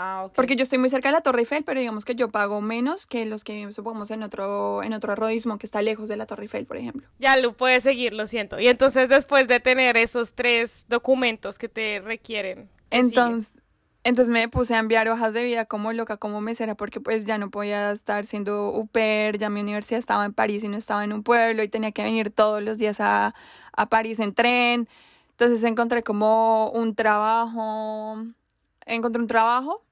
[0.00, 0.28] Ah.
[0.32, 3.04] Porque yo estoy muy cerca de la Torre Eiffel, pero digamos que yo pago menos
[3.04, 6.44] que los que supongamos, en otro, en otro arrodismo que está lejos de la Torre
[6.44, 7.08] Eiffel, por ejemplo.
[7.18, 8.60] Ya lo puedes seguir, lo siento.
[8.60, 12.68] Y entonces después de tener esos tres documentos que te requieren.
[12.90, 13.58] ¿qué Entonces,
[14.04, 17.36] entonces me puse a enviar hojas de vida como loca, como mesera, porque pues ya
[17.36, 21.02] no podía estar siendo au pair, ya mi universidad estaba en París y no estaba
[21.02, 23.34] en un pueblo y tenía que venir todos los días a,
[23.72, 24.88] a París en tren.
[25.30, 28.24] Entonces encontré como un trabajo,
[28.86, 29.87] encontré un trabajo.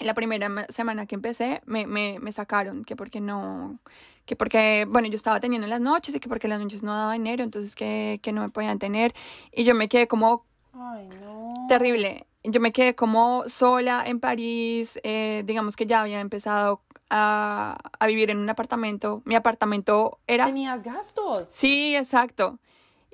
[0.00, 3.78] Y La primera ma- semana que empecé me, me, me sacaron, que porque no,
[4.26, 6.94] que porque, bueno, yo estaba teniendo en las noches y que porque las noches no
[6.96, 9.12] daba dinero, entonces que, que no me podían tener.
[9.52, 11.66] Y yo me quedé como Ay, no.
[11.68, 12.26] terrible.
[12.42, 16.80] Yo me quedé como sola en París, eh, digamos que ya había empezado
[17.10, 19.20] a, a vivir en un apartamento.
[19.26, 20.46] Mi apartamento era...
[20.46, 21.48] Tenías gastos.
[21.50, 22.58] Sí, exacto.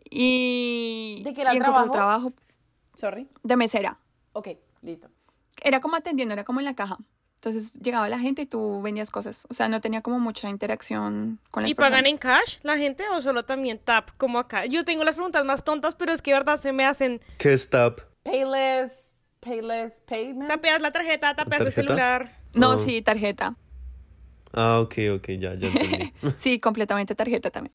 [0.08, 1.22] Y...
[1.24, 1.90] ¿De qué era el trabajo?
[1.90, 2.32] trabajo
[2.94, 3.28] Sorry.
[3.42, 3.98] de mesera.
[4.32, 4.48] Ok,
[4.82, 5.08] listo.
[5.62, 6.98] Era como atendiendo, era como en la caja.
[7.36, 9.46] Entonces llegaba la gente y tú vendías cosas.
[9.50, 13.04] O sea, no tenía como mucha interacción con las ¿Y pagan en cash la gente
[13.14, 14.66] o solo también tap como acá?
[14.66, 17.20] Yo tengo las preguntas más tontas, pero es que de verdad se me hacen.
[17.38, 18.00] ¿Qué es tap?
[18.24, 20.48] Payless, payless payment.
[20.48, 22.36] Tapeas la tarjeta, tapeas el celular.
[22.54, 22.78] No, Oh.
[22.78, 23.54] sí, tarjeta.
[24.52, 26.12] Ah, ok, ok, ya, ya entendí.
[26.36, 27.74] Sí, completamente tarjeta también.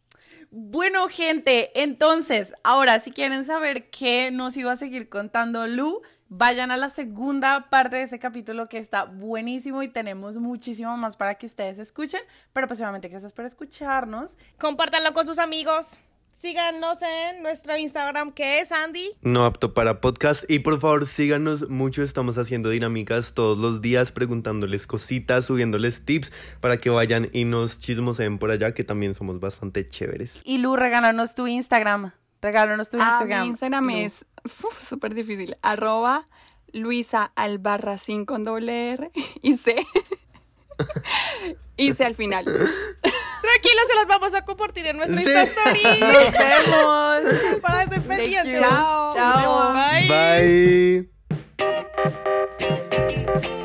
[0.50, 6.02] Bueno, gente, entonces, ahora si quieren saber qué nos iba a seguir contando Lu,
[6.32, 11.18] vayan a la segunda parte de ese capítulo que está buenísimo y tenemos muchísimo más
[11.18, 12.22] para que ustedes escuchen.
[12.54, 14.38] Pero pues obviamente gracias por escucharnos.
[14.58, 16.00] Compártanlo con sus amigos.
[16.34, 19.12] Síganos en nuestro Instagram que es Andy.
[19.22, 20.50] No apto para podcast.
[20.50, 22.02] Y por favor, síganos mucho.
[22.02, 27.78] Estamos haciendo dinámicas todos los días, preguntándoles cositas, subiéndoles tips para que vayan y nos
[27.78, 30.42] chismoseen por allá, que también somos bastante chéveres.
[30.44, 32.14] Y Lu, regálanos tu Instagram.
[32.42, 33.40] Regálanos tu Instagram.
[33.40, 33.98] Ah, mi Instagram Lu.
[33.98, 34.26] es
[34.82, 35.56] súper difícil.
[35.62, 36.26] Arroba
[36.74, 39.12] Luisa Albarracín con doble R
[39.42, 39.76] y C.
[41.78, 42.46] y C al final.
[42.46, 45.30] Tranquilos, se las vamos a compartir en nuestra sí.
[45.30, 45.98] historia.
[46.00, 47.22] Nos vemos.
[47.62, 48.60] Para estar pendientes.
[48.60, 49.14] Chao.
[49.14, 49.74] Chao.
[49.74, 51.08] Bye.
[53.38, 53.58] Bye.